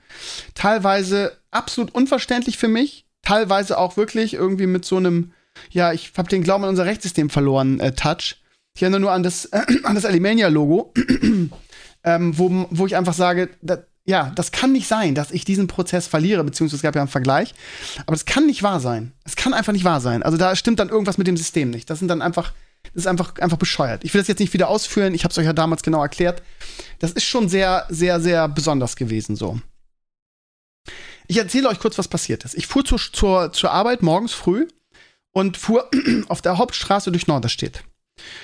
Teilweise 0.54 1.36
absolut 1.50 1.94
unverständlich 1.94 2.56
für 2.56 2.68
mich, 2.68 3.06
teilweise 3.22 3.78
auch 3.78 3.96
wirklich 3.96 4.34
irgendwie 4.34 4.66
mit 4.66 4.84
so 4.84 4.96
einem, 4.96 5.32
ja, 5.70 5.92
ich 5.92 6.12
habe 6.16 6.28
den 6.28 6.42
Glauben 6.42 6.64
an 6.64 6.70
unser 6.70 6.86
Rechtssystem 6.86 7.30
verloren, 7.30 7.80
äh, 7.80 7.92
Touch. 7.92 8.36
Ich 8.74 8.82
erinnere 8.82 9.00
nur 9.00 9.12
an 9.12 9.22
das, 9.22 9.44
äh, 9.46 9.64
das 9.94 10.04
Alimania-Logo, 10.04 10.92
ähm, 12.04 12.38
wo, 12.38 12.66
wo 12.70 12.86
ich 12.86 12.96
einfach 12.96 13.14
sage, 13.14 13.50
dat, 13.60 13.86
ja, 14.04 14.32
das 14.34 14.50
kann 14.50 14.72
nicht 14.72 14.88
sein, 14.88 15.14
dass 15.14 15.30
ich 15.30 15.44
diesen 15.44 15.66
Prozess 15.66 16.06
verliere, 16.06 16.42
beziehungsweise 16.42 16.76
es 16.76 16.82
gab 16.82 16.94
ja 16.94 17.02
einen 17.02 17.08
Vergleich. 17.08 17.54
Aber 18.06 18.14
es 18.14 18.24
kann 18.24 18.46
nicht 18.46 18.62
wahr 18.62 18.80
sein. 18.80 19.12
Es 19.24 19.36
kann 19.36 19.54
einfach 19.54 19.72
nicht 19.72 19.84
wahr 19.84 20.00
sein. 20.00 20.22
Also 20.22 20.36
da 20.36 20.56
stimmt 20.56 20.80
dann 20.80 20.88
irgendwas 20.88 21.18
mit 21.18 21.26
dem 21.26 21.36
System 21.36 21.70
nicht. 21.70 21.90
Das 21.90 21.98
sind 21.98 22.08
dann 22.08 22.22
einfach 22.22 22.52
das 22.94 23.04
ist 23.04 23.06
einfach, 23.06 23.34
einfach 23.36 23.56
bescheuert. 23.56 24.04
Ich 24.04 24.14
will 24.14 24.20
das 24.20 24.28
jetzt 24.28 24.40
nicht 24.40 24.52
wieder 24.52 24.68
ausführen. 24.68 25.14
Ich 25.14 25.24
habe 25.24 25.32
es 25.32 25.38
euch 25.38 25.44
ja 25.44 25.52
damals 25.52 25.82
genau 25.82 26.02
erklärt. 26.02 26.42
Das 26.98 27.12
ist 27.12 27.24
schon 27.24 27.48
sehr, 27.48 27.86
sehr, 27.88 28.20
sehr 28.20 28.48
besonders 28.48 28.96
gewesen 28.96 29.36
so. 29.36 29.60
Ich 31.28 31.38
erzähle 31.38 31.68
euch 31.68 31.78
kurz, 31.78 31.96
was 31.98 32.08
passiert 32.08 32.44
ist. 32.44 32.54
Ich 32.54 32.66
fuhr 32.66 32.84
zur, 32.84 32.98
zur, 32.98 33.52
zur 33.52 33.70
Arbeit 33.70 34.02
morgens 34.02 34.32
früh 34.32 34.66
und 35.32 35.56
fuhr 35.56 35.88
auf 36.28 36.42
der 36.42 36.58
Hauptstraße 36.58 37.12
durch 37.12 37.26
Norderstedt. 37.26 37.84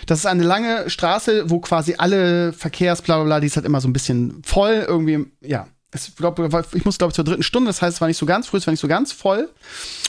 Das 0.06 0.20
ist 0.20 0.26
eine 0.26 0.44
lange 0.44 0.88
Straße, 0.88 1.50
wo 1.50 1.60
quasi 1.60 1.96
alle 1.98 2.52
Verkehrs, 2.52 3.02
bla 3.02 3.16
bla 3.16 3.24
bla, 3.24 3.40
die 3.40 3.48
ist 3.48 3.56
halt 3.56 3.66
immer 3.66 3.80
so 3.80 3.88
ein 3.88 3.92
bisschen 3.92 4.42
voll, 4.44 4.84
irgendwie, 4.88 5.26
ja 5.40 5.68
es, 5.92 6.14
glaub, 6.16 6.38
ich 6.74 6.84
muss 6.84 6.98
glaube 6.98 7.10
ich 7.10 7.14
zur 7.14 7.24
dritten 7.24 7.42
Stunde, 7.42 7.68
das 7.68 7.80
heißt, 7.80 7.96
es 7.96 8.00
war 8.00 8.08
nicht 8.08 8.18
so 8.18 8.26
ganz 8.26 8.46
früh, 8.46 8.58
es 8.58 8.66
war 8.66 8.72
nicht 8.72 8.80
so 8.80 8.88
ganz 8.88 9.12
voll. 9.12 9.50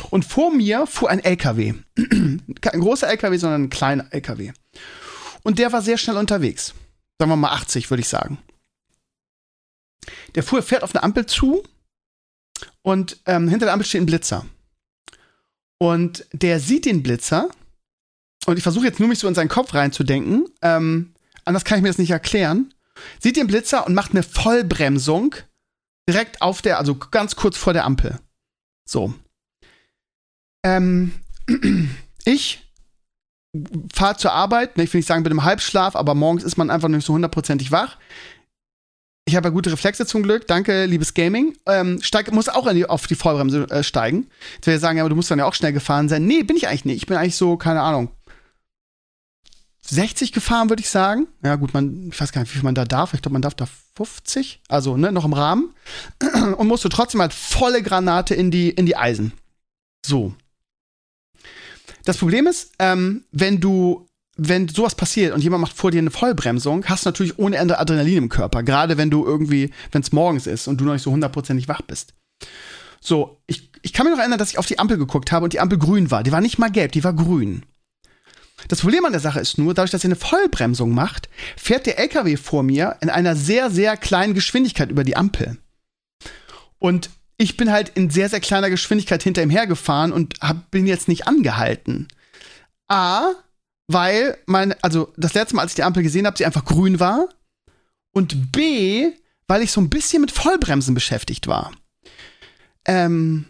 Und 0.09 0.25
vor 0.25 0.51
mir 0.53 0.87
fuhr 0.87 1.09
ein 1.09 1.23
LKW. 1.23 1.73
Kein 2.61 2.79
großer 2.79 3.07
LKW, 3.07 3.37
sondern 3.37 3.63
ein 3.63 3.69
kleiner 3.69 4.07
LKW. 4.11 4.53
Und 5.43 5.59
der 5.59 5.71
war 5.71 5.81
sehr 5.81 5.97
schnell 5.97 6.17
unterwegs. 6.17 6.73
Sagen 7.19 7.31
wir 7.31 7.35
mal 7.35 7.51
80, 7.51 7.89
würde 7.89 8.01
ich 8.01 8.09
sagen. 8.09 8.37
Der 10.35 10.43
fuhr, 10.43 10.61
fährt 10.61 10.83
auf 10.83 10.93
eine 10.93 11.03
Ampel 11.03 11.25
zu 11.25 11.63
und 12.81 13.17
ähm, 13.25 13.47
hinter 13.47 13.65
der 13.65 13.73
Ampel 13.73 13.85
steht 13.87 14.01
ein 14.01 14.05
Blitzer. 14.05 14.45
Und 15.79 16.25
der 16.31 16.59
sieht 16.59 16.85
den 16.85 17.03
Blitzer 17.03 17.49
und 18.45 18.57
ich 18.57 18.63
versuche 18.63 18.85
jetzt 18.85 18.99
nur 18.99 19.09
mich 19.09 19.19
so 19.19 19.27
in 19.27 19.35
seinen 19.35 19.49
Kopf 19.49 19.73
reinzudenken. 19.73 20.47
Ähm, 20.61 21.13
anders 21.45 21.65
kann 21.65 21.77
ich 21.77 21.83
mir 21.83 21.89
das 21.89 21.97
nicht 21.97 22.11
erklären. 22.11 22.73
Sieht 23.19 23.37
den 23.37 23.47
Blitzer 23.47 23.85
und 23.85 23.93
macht 23.93 24.11
eine 24.11 24.23
Vollbremsung 24.23 25.35
direkt 26.07 26.41
auf 26.41 26.61
der, 26.61 26.77
also 26.77 26.95
ganz 26.95 27.35
kurz 27.35 27.57
vor 27.57 27.73
der 27.73 27.85
Ampel. 27.85 28.19
So. 28.87 29.13
Ähm, 30.65 31.13
ich 32.25 32.63
fahre 33.93 34.17
zur 34.17 34.33
Arbeit, 34.33 34.77
ne, 34.77 34.83
ich 34.83 34.93
will 34.93 34.99
nicht 34.99 35.07
sagen 35.07 35.23
mit 35.23 35.31
einem 35.31 35.43
Halbschlaf, 35.43 35.95
aber 35.95 36.15
morgens 36.15 36.43
ist 36.43 36.57
man 36.57 36.69
einfach 36.69 36.87
nicht 36.87 37.05
so 37.05 37.13
hundertprozentig 37.13 37.71
wach. 37.71 37.97
Ich 39.25 39.35
habe 39.35 39.49
ja 39.49 39.53
gute 39.53 39.71
Reflexe 39.71 40.05
zum 40.05 40.23
Glück, 40.23 40.47
danke, 40.47 40.85
liebes 40.85 41.13
Gaming. 41.13 41.57
Ähm, 41.65 42.01
steig, 42.01 42.31
muss 42.31 42.47
auch 42.47 42.71
die, 42.71 42.85
auf 42.85 43.07
die 43.07 43.15
Vollbremse 43.15 43.69
äh, 43.69 43.83
steigen. 43.83 44.29
Jetzt 44.55 44.67
will 44.67 44.75
ich 44.75 44.79
sagen, 44.79 44.97
ja, 44.97 45.03
aber 45.03 45.09
du 45.09 45.17
musst 45.17 45.29
dann 45.29 45.39
ja 45.39 45.45
auch 45.45 45.53
schnell 45.53 45.73
gefahren 45.73 46.07
sein. 46.07 46.25
Nee, 46.25 46.43
bin 46.43 46.55
ich 46.55 46.69
eigentlich 46.69 46.85
nicht. 46.85 46.97
Ich 46.97 47.07
bin 47.07 47.17
eigentlich 47.17 47.35
so, 47.35 47.57
keine 47.57 47.81
Ahnung, 47.81 48.09
60 49.89 50.33
gefahren, 50.33 50.69
würde 50.69 50.81
ich 50.81 50.89
sagen. 50.89 51.27
Ja, 51.43 51.55
gut, 51.55 51.73
man, 51.73 52.09
ich 52.11 52.19
weiß 52.19 52.31
gar 52.31 52.41
nicht, 52.41 52.51
wie 52.51 52.57
viel 52.57 52.63
man 52.63 52.75
da 52.75 52.85
darf. 52.85 53.13
Ich 53.13 53.21
glaube, 53.21 53.33
man 53.33 53.41
darf 53.41 53.55
da 53.55 53.67
50, 53.95 54.61
also 54.67 54.97
ne, 54.97 55.11
noch 55.11 55.25
im 55.25 55.33
Rahmen. 55.33 55.73
Und 56.57 56.67
musste 56.67 56.89
trotzdem 56.89 57.21
halt 57.21 57.33
volle 57.33 57.81
Granate 57.81 58.35
in 58.35 58.51
die, 58.51 58.69
in 58.69 58.85
die 58.85 58.97
Eisen. 58.97 59.33
So. 60.05 60.33
Das 62.03 62.17
Problem 62.17 62.47
ist, 62.47 62.71
ähm, 62.79 63.25
wenn 63.31 63.59
du, 63.59 64.07
wenn 64.37 64.67
sowas 64.67 64.95
passiert 64.95 65.33
und 65.33 65.41
jemand 65.41 65.61
macht 65.61 65.75
vor 65.75 65.91
dir 65.91 65.99
eine 65.99 66.11
Vollbremsung, 66.11 66.85
hast 66.85 67.05
du 67.05 67.09
natürlich 67.09 67.39
ohne 67.39 67.57
Ende 67.57 67.79
Adrenalin 67.79 68.17
im 68.17 68.29
Körper. 68.29 68.63
Gerade 68.63 68.97
wenn 68.97 69.09
du 69.09 69.25
irgendwie, 69.25 69.71
wenn 69.91 70.01
es 70.01 70.11
morgens 70.11 70.47
ist 70.47 70.67
und 70.67 70.79
du 70.79 70.85
noch 70.85 70.93
nicht 70.93 71.01
so 71.01 71.11
hundertprozentig 71.11 71.67
wach 71.67 71.81
bist. 71.81 72.13
So, 72.99 73.41
ich, 73.47 73.71
ich 73.81 73.93
kann 73.93 74.05
mich 74.05 74.13
noch 74.13 74.19
erinnern, 74.19 74.39
dass 74.39 74.51
ich 74.51 74.57
auf 74.57 74.65
die 74.65 74.79
Ampel 74.79 74.97
geguckt 74.97 75.31
habe 75.31 75.45
und 75.45 75.53
die 75.53 75.59
Ampel 75.59 75.77
grün 75.77 76.11
war. 76.11 76.23
Die 76.23 76.31
war 76.31 76.41
nicht 76.41 76.59
mal 76.59 76.71
gelb, 76.71 76.91
die 76.91 77.03
war 77.03 77.13
grün. 77.13 77.63
Das 78.67 78.81
Problem 78.81 79.05
an 79.05 79.11
der 79.11 79.21
Sache 79.21 79.39
ist 79.39 79.57
nur, 79.57 79.73
dadurch, 79.73 79.91
dass 79.91 80.03
ihr 80.03 80.09
eine 80.09 80.15
Vollbremsung 80.15 80.93
macht, 80.93 81.29
fährt 81.55 81.85
der 81.85 81.99
LKW 81.99 82.37
vor 82.37 82.63
mir 82.63 82.97
in 83.01 83.09
einer 83.09 83.35
sehr, 83.35 83.69
sehr 83.69 83.97
kleinen 83.97 84.33
Geschwindigkeit 84.33 84.89
über 84.89 85.03
die 85.03 85.15
Ampel. 85.15 85.57
Und 86.79 87.09
ich 87.37 87.55
bin 87.55 87.71
halt 87.71 87.89
in 87.89 88.09
sehr, 88.09 88.29
sehr 88.29 88.39
kleiner 88.39 88.69
Geschwindigkeit 88.69 89.21
hinter 89.21 89.43
ihm 89.43 89.49
hergefahren 89.49 90.11
und 90.11 90.35
hab, 90.41 90.71
bin 90.71 90.87
jetzt 90.87 91.07
nicht 91.07 91.27
angehalten. 91.27 92.07
A, 92.87 93.33
weil 93.87 94.37
mein, 94.47 94.73
also 94.81 95.13
das 95.17 95.33
letzte 95.33 95.55
Mal, 95.55 95.61
als 95.61 95.71
ich 95.71 95.75
die 95.75 95.83
Ampel 95.83 96.03
gesehen 96.03 96.25
habe, 96.25 96.37
sie 96.37 96.45
einfach 96.45 96.65
grün 96.65 96.99
war. 96.99 97.29
Und 98.11 98.51
B, 98.51 99.11
weil 99.47 99.61
ich 99.61 99.71
so 99.71 99.79
ein 99.79 99.89
bisschen 99.89 100.21
mit 100.21 100.31
Vollbremsen 100.31 100.95
beschäftigt 100.95 101.47
war. 101.47 101.71
Ähm, 102.85 103.45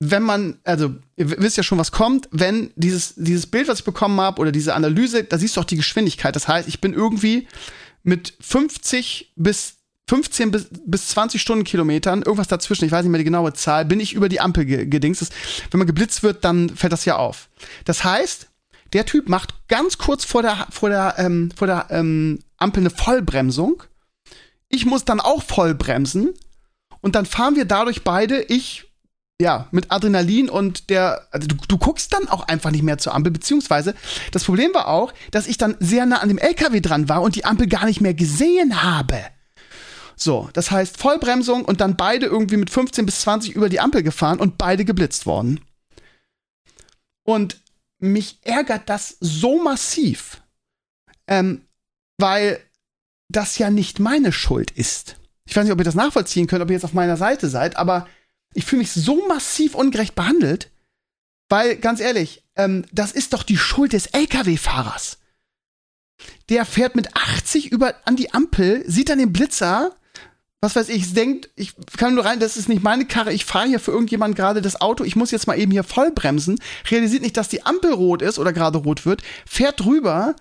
wenn 0.00 0.22
man, 0.22 0.58
also 0.64 0.94
ihr 1.16 1.30
wisst 1.40 1.56
ja 1.56 1.62
schon, 1.62 1.78
was 1.78 1.92
kommt, 1.92 2.28
wenn 2.30 2.70
dieses, 2.76 3.14
dieses 3.16 3.46
Bild, 3.46 3.68
was 3.68 3.80
ich 3.80 3.84
bekommen 3.84 4.20
habe, 4.20 4.40
oder 4.40 4.52
diese 4.52 4.74
Analyse, 4.74 5.24
da 5.24 5.38
siehst 5.38 5.56
du 5.56 5.60
auch 5.60 5.64
die 5.64 5.76
Geschwindigkeit. 5.76 6.34
Das 6.36 6.48
heißt, 6.48 6.68
ich 6.68 6.80
bin 6.80 6.92
irgendwie 6.92 7.48
mit 8.02 8.34
50 8.40 9.32
bis 9.36 9.76
15 10.06 10.50
bis, 10.50 10.68
bis 10.84 11.08
20 11.08 11.40
Stundenkilometern, 11.40 12.22
irgendwas 12.22 12.48
dazwischen, 12.48 12.84
ich 12.84 12.92
weiß 12.92 13.04
nicht 13.04 13.10
mehr 13.10 13.18
die 13.18 13.24
genaue 13.24 13.54
Zahl, 13.54 13.86
bin 13.86 14.00
ich 14.00 14.12
über 14.12 14.28
die 14.28 14.40
Ampel 14.40 14.66
ge 14.66 14.84
gedingst. 14.84 15.32
Wenn 15.70 15.78
man 15.78 15.86
geblitzt 15.86 16.22
wird, 16.22 16.44
dann 16.44 16.68
fällt 16.68 16.92
das 16.92 17.06
ja 17.06 17.16
auf. 17.16 17.48
Das 17.86 18.04
heißt, 18.04 18.48
der 18.92 19.06
Typ 19.06 19.28
macht 19.28 19.66
ganz 19.68 19.96
kurz 19.96 20.24
vor 20.24 20.42
der, 20.42 20.66
vor 20.70 20.90
der, 20.90 21.14
ähm, 21.18 21.50
vor 21.56 21.66
der 21.66 21.86
ähm, 21.90 22.40
Ampel 22.58 22.82
eine 22.82 22.90
Vollbremsung. 22.90 23.82
Ich 24.68 24.84
muss 24.84 25.04
dann 25.04 25.20
auch 25.20 25.42
vollbremsen. 25.42 26.34
Und 27.00 27.14
dann 27.14 27.26
fahren 27.26 27.56
wir 27.56 27.64
dadurch 27.64 28.02
beide, 28.02 28.42
ich 28.42 28.86
ja, 29.40 29.68
mit 29.72 29.90
Adrenalin 29.90 30.48
und 30.48 30.90
der, 30.90 31.26
also 31.32 31.48
du, 31.48 31.56
du 31.66 31.78
guckst 31.78 32.12
dann 32.12 32.28
auch 32.28 32.46
einfach 32.46 32.70
nicht 32.70 32.84
mehr 32.84 32.98
zur 32.98 33.14
Ampel, 33.14 33.32
beziehungsweise 33.32 33.94
das 34.30 34.44
Problem 34.44 34.72
war 34.74 34.88
auch, 34.88 35.12
dass 35.32 35.48
ich 35.48 35.58
dann 35.58 35.76
sehr 35.80 36.06
nah 36.06 36.18
an 36.18 36.28
dem 36.28 36.38
LKW 36.38 36.80
dran 36.80 37.08
war 37.08 37.22
und 37.22 37.34
die 37.34 37.44
Ampel 37.44 37.66
gar 37.66 37.86
nicht 37.86 38.00
mehr 38.00 38.14
gesehen 38.14 38.82
habe. 38.82 39.20
So, 40.16 40.48
das 40.52 40.70
heißt 40.70 40.96
Vollbremsung 40.98 41.64
und 41.64 41.80
dann 41.80 41.96
beide 41.96 42.26
irgendwie 42.26 42.56
mit 42.56 42.70
15 42.70 43.04
bis 43.06 43.22
20 43.22 43.56
über 43.56 43.68
die 43.68 43.80
Ampel 43.80 44.04
gefahren 44.04 44.38
und 44.38 44.56
beide 44.58 44.84
geblitzt 44.84 45.26
worden. 45.26 45.60
Und 47.24 47.60
mich 47.98 48.38
ärgert 48.42 48.88
das 48.88 49.16
so 49.18 49.62
massiv, 49.62 50.42
ähm, 51.26 51.62
weil 52.18 52.60
das 53.28 53.58
ja 53.58 53.70
nicht 53.70 53.98
meine 53.98 54.30
Schuld 54.30 54.70
ist. 54.70 55.16
Ich 55.46 55.56
weiß 55.56 55.64
nicht, 55.64 55.72
ob 55.72 55.80
ihr 55.80 55.84
das 55.84 55.94
nachvollziehen 55.96 56.46
könnt, 56.46 56.62
ob 56.62 56.70
ihr 56.70 56.74
jetzt 56.74 56.84
auf 56.84 56.92
meiner 56.92 57.16
Seite 57.16 57.48
seid, 57.48 57.76
aber 57.76 58.06
ich 58.54 58.64
fühle 58.64 58.80
mich 58.80 58.92
so 58.92 59.26
massiv 59.26 59.74
ungerecht 59.74 60.14
behandelt, 60.14 60.70
weil, 61.48 61.76
ganz 61.76 62.00
ehrlich, 62.00 62.42
ähm, 62.56 62.84
das 62.92 63.12
ist 63.12 63.32
doch 63.32 63.42
die 63.42 63.58
Schuld 63.58 63.92
des 63.92 64.06
Lkw-Fahrers. 64.06 65.18
Der 66.48 66.64
fährt 66.64 66.94
mit 66.94 67.14
80 67.16 67.72
über 67.72 67.94
an 68.04 68.16
die 68.16 68.32
Ampel, 68.32 68.84
sieht 68.86 69.08
dann 69.08 69.18
den 69.18 69.32
Blitzer, 69.32 69.94
was 70.60 70.76
weiß 70.76 70.88
ich, 70.88 71.12
denkt, 71.12 71.50
ich 71.56 71.74
kann 71.98 72.14
nur 72.14 72.24
rein, 72.24 72.40
das 72.40 72.56
ist 72.56 72.70
nicht 72.70 72.82
meine 72.82 73.04
Karre, 73.04 73.32
ich 73.32 73.44
fahre 73.44 73.68
hier 73.68 73.80
für 73.80 73.90
irgendjemand 73.90 74.34
gerade 74.34 74.62
das 74.62 74.80
Auto, 74.80 75.04
ich 75.04 75.14
muss 75.14 75.30
jetzt 75.30 75.46
mal 75.46 75.58
eben 75.58 75.70
hier 75.70 75.84
voll 75.84 76.10
bremsen, 76.10 76.58
realisiert 76.90 77.22
nicht, 77.22 77.36
dass 77.36 77.48
die 77.48 77.66
Ampel 77.66 77.92
rot 77.92 78.22
ist 78.22 78.38
oder 78.38 78.52
gerade 78.52 78.78
rot 78.78 79.04
wird, 79.04 79.22
fährt 79.44 79.80
drüber, 79.80 80.34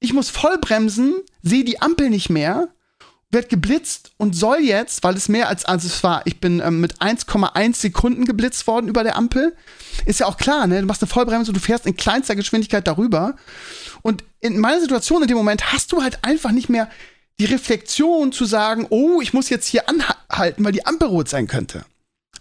ich 0.00 0.12
muss 0.12 0.30
voll 0.30 0.58
bremsen, 0.58 1.14
sehe 1.42 1.64
die 1.64 1.80
Ampel 1.80 2.10
nicht 2.10 2.28
mehr, 2.28 2.68
wird 3.30 3.50
geblitzt 3.50 4.12
und 4.16 4.34
soll 4.34 4.60
jetzt, 4.60 5.04
weil 5.04 5.14
es 5.14 5.28
mehr 5.28 5.48
als, 5.48 5.66
als 5.66 5.84
es 5.84 6.02
war, 6.02 6.22
ich 6.24 6.40
bin 6.40 6.60
ähm, 6.60 6.80
mit 6.80 7.00
1,1 7.00 7.76
Sekunden 7.76 8.24
geblitzt 8.24 8.66
worden 8.66 8.88
über 8.88 9.02
der 9.02 9.16
Ampel. 9.16 9.54
Ist 10.06 10.20
ja 10.20 10.26
auch 10.26 10.38
klar, 10.38 10.66
ne? 10.66 10.80
Du 10.80 10.86
machst 10.86 11.02
eine 11.02 11.10
Vollbremse 11.10 11.50
und 11.50 11.56
du 11.56 11.60
fährst 11.60 11.86
in 11.86 11.96
kleinster 11.96 12.36
Geschwindigkeit 12.36 12.86
darüber. 12.86 13.36
Und 14.00 14.24
in 14.40 14.58
meiner 14.58 14.80
Situation 14.80 15.22
in 15.22 15.28
dem 15.28 15.36
Moment 15.36 15.72
hast 15.72 15.92
du 15.92 16.02
halt 16.02 16.24
einfach 16.24 16.52
nicht 16.52 16.70
mehr 16.70 16.88
die 17.38 17.44
Reflexion 17.44 18.32
zu 18.32 18.46
sagen, 18.46 18.86
oh, 18.88 19.20
ich 19.20 19.34
muss 19.34 19.50
jetzt 19.50 19.66
hier 19.66 19.88
anhalten, 19.88 20.64
weil 20.64 20.72
die 20.72 20.86
Ampel 20.86 21.08
rot 21.08 21.28
sein 21.28 21.46
könnte. 21.46 21.84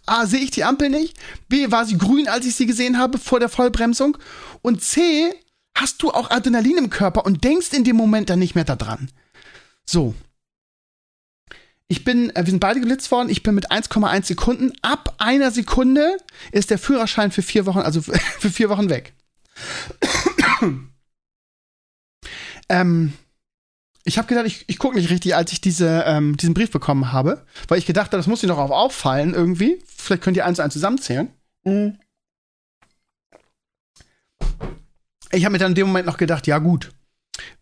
A, 0.06 0.26
sehe 0.26 0.40
ich 0.40 0.52
die 0.52 0.64
Ampel 0.64 0.90
nicht. 0.90 1.18
B, 1.50 1.70
war 1.70 1.86
sie 1.86 1.98
grün, 1.98 2.30
als 2.30 2.46
ich 2.46 2.56
sie 2.56 2.66
gesehen 2.66 2.98
habe 2.98 3.18
vor 3.18 3.40
der 3.42 3.50
Vollbremsung. 3.50 4.18
Und 4.62 4.82
C, 4.82 5.34
hast 5.76 6.02
du 6.02 6.12
auch 6.12 6.32
Adrenalin 6.32 6.78
im 6.78 6.90
Körper 6.90 7.26
und 7.26 7.44
denkst 7.44 7.74
in 7.74 7.84
dem 7.84 7.98
Moment 7.98 8.30
dann 8.30 8.40
nicht 8.40 8.56
mehr 8.56 8.64
daran. 8.64 9.12
So, 9.86 10.16
ich 11.88 12.04
bin, 12.04 12.30
äh, 12.36 12.46
wir 12.46 12.52
sind 12.52 12.60
beide 12.60 12.80
geblitzt 12.80 13.12
worden. 13.12 13.30
Ich 13.30 13.44
bin 13.44 13.56
mit 13.56 13.72
1,1 13.72 14.26
Sekunden. 14.26 14.74
Ab 14.82 15.16
einer 15.20 15.52
Sekunde 15.52 16.18
ist 16.52 16.70
der 16.70 16.78
Führerschein 16.78 17.32
für 17.32 17.42
vier 17.42 17.66
Wochen, 17.66 17.80
also 17.80 18.02
für 18.02 18.50
vier 18.50 18.70
Wochen 18.70 18.90
weg. 18.90 19.14
ähm, 22.70 23.14
ich 24.04 24.18
habe 24.18 24.28
gedacht, 24.28 24.46
ich, 24.46 24.66
ich 24.68 24.80
gucke 24.80 24.96
nicht 24.96 25.10
richtig, 25.10 25.36
als 25.36 25.52
ich 25.52 25.62
diese, 25.62 26.04
ähm, 26.06 26.38
diesen 26.38 26.54
Brief 26.54 26.72
bekommen 26.72 27.12
habe, 27.12 27.46
weil 27.68 27.78
ich 27.78 27.86
gedacht 27.86 28.08
habe, 28.08 28.18
das 28.18 28.28
muss 28.28 28.42
dir 28.42 28.48
noch 28.48 28.58
auffallen 28.58 29.34
irgendwie. 29.34 29.82
Vielleicht 29.86 30.24
könnt 30.24 30.38
ihr 30.38 30.46
eins 30.46 30.58
zu 30.58 30.64
eins 30.64 30.74
zusammenzählen. 30.74 31.30
Mhm. 31.64 31.98
Ich 35.32 35.44
habe 35.44 35.52
mir 35.52 35.60
dann 35.60 35.72
in 35.72 35.76
dem 35.76 35.88
Moment 35.88 36.06
noch 36.06 36.18
gedacht, 36.18 36.48
ja 36.48 36.60
gut, 36.60 36.92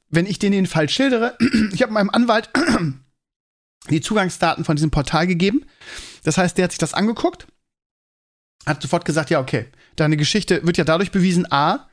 wenn 0.10 0.28
ich 0.28 0.38
denen 0.38 0.54
den 0.54 0.68
Fall 0.68 0.88
schildere, 0.90 1.38
ich 1.74 1.82
habe 1.82 1.94
meinem 1.94 2.10
Anwalt 2.12 2.50
die 3.90 4.02
Zugangsdaten 4.02 4.64
von 4.64 4.76
diesem 4.76 4.92
Portal 4.92 5.28
gegeben. 5.28 5.66
Das 6.24 6.38
heißt, 6.38 6.58
der 6.58 6.66
hat 6.66 6.72
sich 6.72 6.80
das 6.80 6.94
angeguckt, 6.94 7.48
hat 8.66 8.82
sofort 8.82 9.06
gesagt, 9.06 9.30
ja, 9.30 9.40
okay, 9.40 9.66
deine 9.96 10.18
Geschichte 10.18 10.66
wird 10.66 10.78
ja 10.78 10.84
dadurch 10.84 11.12
bewiesen, 11.12 11.52
A, 11.52 11.88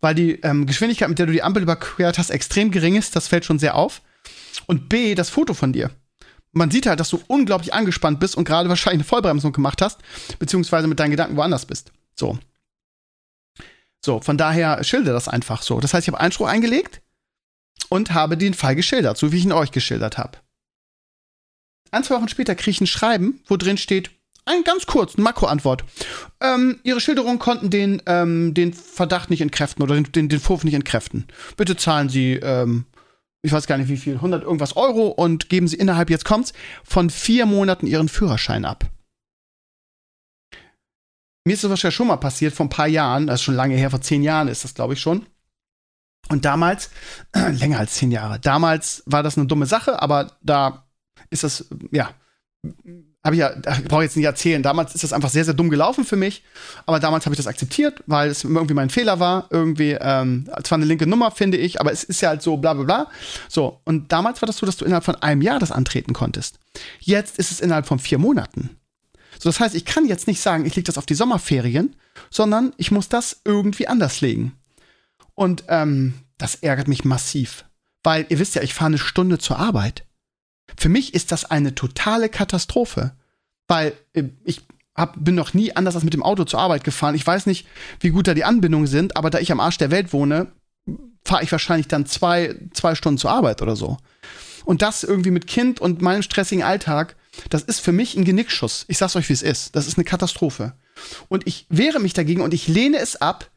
weil 0.00 0.14
die 0.14 0.32
ähm, 0.42 0.66
Geschwindigkeit, 0.66 1.08
mit 1.08 1.18
der 1.18 1.26
du 1.26 1.32
die 1.32 1.42
Ampel 1.42 1.62
überquert 1.62 2.18
hast, 2.18 2.30
extrem 2.30 2.70
gering 2.70 2.96
ist, 2.96 3.16
das 3.16 3.28
fällt 3.28 3.44
schon 3.44 3.58
sehr 3.58 3.74
auf. 3.74 4.02
Und 4.66 4.88
B, 4.88 5.14
das 5.14 5.30
Foto 5.30 5.54
von 5.54 5.72
dir. 5.72 5.90
Man 6.52 6.70
sieht 6.70 6.86
halt, 6.86 7.00
dass 7.00 7.10
du 7.10 7.20
unglaublich 7.28 7.72
angespannt 7.72 8.18
bist 8.18 8.36
und 8.36 8.44
gerade 8.44 8.68
wahrscheinlich 8.68 9.00
eine 9.00 9.08
Vollbremsung 9.08 9.52
gemacht 9.52 9.80
hast, 9.82 10.00
beziehungsweise 10.38 10.88
mit 10.88 10.98
deinen 10.98 11.12
Gedanken 11.12 11.36
woanders 11.36 11.64
bist. 11.64 11.92
So. 12.14 12.38
So, 14.04 14.20
von 14.20 14.36
daher 14.36 14.82
schilder 14.82 15.12
das 15.12 15.28
einfach 15.28 15.62
so. 15.62 15.78
Das 15.80 15.94
heißt, 15.94 16.08
ich 16.08 16.12
habe 16.12 16.22
Einspruch 16.22 16.48
eingelegt 16.48 17.02
und 17.88 18.12
habe 18.14 18.36
den 18.36 18.54
Fall 18.54 18.74
geschildert, 18.74 19.18
so 19.18 19.30
wie 19.30 19.36
ich 19.36 19.44
ihn 19.44 19.52
euch 19.52 19.70
geschildert 19.70 20.18
habe 20.18 20.38
ein, 21.90 22.04
zwei 22.04 22.16
Wochen 22.16 22.28
später 22.28 22.54
kriege 22.54 22.70
ich 22.70 22.80
ein 22.80 22.86
Schreiben, 22.86 23.40
wo 23.46 23.56
drin 23.56 23.76
steht, 23.76 24.10
ein 24.44 24.64
ganz 24.64 24.86
kurz, 24.86 25.14
eine 25.14 25.24
Makroantwort. 25.24 25.84
Ähm, 26.40 26.80
ihre 26.82 27.00
Schilderungen 27.00 27.38
konnten 27.38 27.70
den, 27.70 28.02
ähm, 28.06 28.54
den 28.54 28.72
Verdacht 28.72 29.30
nicht 29.30 29.42
entkräften 29.42 29.82
oder 29.82 29.94
den, 29.94 30.10
den, 30.10 30.28
den 30.28 30.40
Vorwurf 30.40 30.64
nicht 30.64 30.74
entkräften. 30.74 31.26
Bitte 31.56 31.76
zahlen 31.76 32.08
Sie, 32.08 32.34
ähm, 32.34 32.86
ich 33.42 33.52
weiß 33.52 33.66
gar 33.66 33.78
nicht 33.78 33.88
wie 33.88 33.96
viel, 33.96 34.14
100 34.14 34.42
irgendwas 34.42 34.76
Euro 34.76 35.08
und 35.08 35.48
geben 35.48 35.68
Sie 35.68 35.76
innerhalb, 35.76 36.10
jetzt 36.10 36.24
kommt's, 36.24 36.52
von 36.84 37.10
vier 37.10 37.46
Monaten 37.46 37.86
Ihren 37.86 38.08
Führerschein 38.08 38.64
ab. 38.64 38.84
Mir 41.46 41.54
ist 41.54 41.64
das 41.64 41.82
ja 41.82 41.90
schon 41.90 42.08
mal 42.08 42.16
passiert 42.16 42.54
vor 42.54 42.66
ein 42.66 42.70
paar 42.70 42.88
Jahren, 42.88 43.26
das 43.26 43.40
ist 43.40 43.44
schon 43.44 43.54
lange 43.54 43.74
her, 43.74 43.90
vor 43.90 44.00
zehn 44.02 44.22
Jahren 44.22 44.48
ist 44.48 44.64
das, 44.64 44.74
glaube 44.74 44.94
ich, 44.94 45.00
schon. 45.00 45.26
Und 46.28 46.44
damals, 46.44 46.90
äh, 47.32 47.50
länger 47.50 47.78
als 47.78 47.94
zehn 47.94 48.10
Jahre, 48.10 48.38
damals 48.40 49.02
war 49.06 49.22
das 49.22 49.38
eine 49.38 49.46
dumme 49.46 49.66
Sache, 49.66 50.02
aber 50.02 50.36
da 50.42 50.89
ist 51.30 51.44
das, 51.44 51.66
ja, 51.90 52.10
habe 53.22 53.36
ich 53.36 53.40
ja, 53.40 53.52
brauche 53.88 54.02
jetzt 54.02 54.16
nicht 54.16 54.24
erzählen. 54.24 54.62
Damals 54.62 54.94
ist 54.94 55.04
das 55.04 55.12
einfach 55.12 55.28
sehr, 55.28 55.44
sehr 55.44 55.54
dumm 55.54 55.68
gelaufen 55.68 56.04
für 56.04 56.16
mich. 56.16 56.42
Aber 56.86 57.00
damals 57.00 57.26
habe 57.26 57.34
ich 57.34 57.38
das 57.38 57.46
akzeptiert, 57.46 58.02
weil 58.06 58.30
es 58.30 58.44
irgendwie 58.44 58.74
mein 58.74 58.90
Fehler 58.90 59.20
war. 59.20 59.46
Irgendwie, 59.50 59.96
ähm, 60.00 60.48
zwar 60.62 60.76
eine 60.76 60.86
linke 60.86 61.06
Nummer, 61.06 61.30
finde 61.30 61.58
ich, 61.58 61.80
aber 61.80 61.92
es 61.92 62.02
ist 62.02 62.22
ja 62.22 62.30
halt 62.30 62.42
so 62.42 62.56
bla 62.56 62.74
bla 62.74 62.84
bla. 62.84 63.10
So, 63.48 63.80
und 63.84 64.10
damals 64.12 64.40
war 64.40 64.46
das 64.46 64.56
so, 64.56 64.66
dass 64.66 64.76
du 64.76 64.84
innerhalb 64.84 65.04
von 65.04 65.16
einem 65.16 65.42
Jahr 65.42 65.58
das 65.58 65.72
antreten 65.72 66.14
konntest. 66.14 66.58
Jetzt 66.98 67.38
ist 67.38 67.50
es 67.50 67.60
innerhalb 67.60 67.86
von 67.86 67.98
vier 67.98 68.18
Monaten. 68.18 68.70
So, 69.38 69.48
das 69.48 69.60
heißt, 69.60 69.74
ich 69.74 69.84
kann 69.84 70.06
jetzt 70.06 70.26
nicht 70.26 70.40
sagen, 70.40 70.64
ich 70.64 70.76
lege 70.76 70.86
das 70.86 70.98
auf 70.98 71.06
die 71.06 71.14
Sommerferien, 71.14 71.96
sondern 72.30 72.72
ich 72.78 72.90
muss 72.90 73.08
das 73.08 73.40
irgendwie 73.44 73.86
anders 73.86 74.20
legen. 74.22 74.52
Und 75.34 75.64
ähm, 75.68 76.14
das 76.38 76.56
ärgert 76.56 76.88
mich 76.88 77.04
massiv. 77.04 77.64
Weil 78.02 78.24
ihr 78.30 78.38
wisst 78.38 78.54
ja, 78.54 78.62
ich 78.62 78.72
fahre 78.72 78.86
eine 78.88 78.98
Stunde 78.98 79.38
zur 79.38 79.58
Arbeit. 79.58 80.04
Für 80.76 80.88
mich 80.88 81.14
ist 81.14 81.32
das 81.32 81.44
eine 81.44 81.74
totale 81.74 82.28
Katastrophe, 82.28 83.12
weil 83.68 83.92
äh, 84.12 84.24
ich 84.44 84.62
hab, 84.94 85.22
bin 85.22 85.34
noch 85.34 85.54
nie 85.54 85.74
anders 85.74 85.94
als 85.94 86.04
mit 86.04 86.14
dem 86.14 86.22
Auto 86.22 86.44
zur 86.44 86.60
Arbeit 86.60 86.84
gefahren. 86.84 87.14
Ich 87.14 87.26
weiß 87.26 87.46
nicht, 87.46 87.66
wie 88.00 88.10
gut 88.10 88.26
da 88.26 88.34
die 88.34 88.44
Anbindungen 88.44 88.86
sind, 88.86 89.16
aber 89.16 89.30
da 89.30 89.38
ich 89.38 89.52
am 89.52 89.60
Arsch 89.60 89.78
der 89.78 89.90
Welt 89.90 90.12
wohne, 90.12 90.48
fahre 91.24 91.42
ich 91.42 91.52
wahrscheinlich 91.52 91.88
dann 91.88 92.06
zwei, 92.06 92.56
zwei 92.72 92.94
Stunden 92.94 93.18
zur 93.18 93.30
Arbeit 93.30 93.62
oder 93.62 93.76
so. 93.76 93.98
Und 94.64 94.82
das 94.82 95.04
irgendwie 95.04 95.30
mit 95.30 95.46
Kind 95.46 95.80
und 95.80 96.02
meinem 96.02 96.22
stressigen 96.22 96.64
Alltag, 96.64 97.16
das 97.48 97.62
ist 97.62 97.80
für 97.80 97.92
mich 97.92 98.16
ein 98.16 98.24
Genickschuss. 98.24 98.84
Ich 98.88 98.98
sag's 98.98 99.16
euch, 99.16 99.28
wie 99.28 99.32
es 99.34 99.42
ist. 99.42 99.74
Das 99.76 99.86
ist 99.86 99.96
eine 99.96 100.04
Katastrophe. 100.04 100.74
Und 101.28 101.46
ich 101.46 101.66
wehre 101.68 102.00
mich 102.00 102.12
dagegen 102.12 102.42
und 102.42 102.52
ich 102.52 102.68
lehne 102.68 102.98
es 102.98 103.16
ab, 103.16 103.50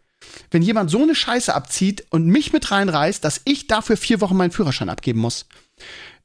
wenn 0.52 0.62
jemand 0.62 0.90
so 0.90 1.02
eine 1.02 1.16
Scheiße 1.16 1.54
abzieht 1.54 2.06
und 2.10 2.26
mich 2.26 2.54
mit 2.54 2.72
reinreißt, 2.72 3.24
dass 3.24 3.42
ich 3.44 3.68
dafür 3.68 3.98
vier 3.98 4.22
Wochen 4.22 4.38
meinen 4.38 4.52
Führerschein 4.52 4.90
abgeben 4.90 5.20
muss. 5.20 5.46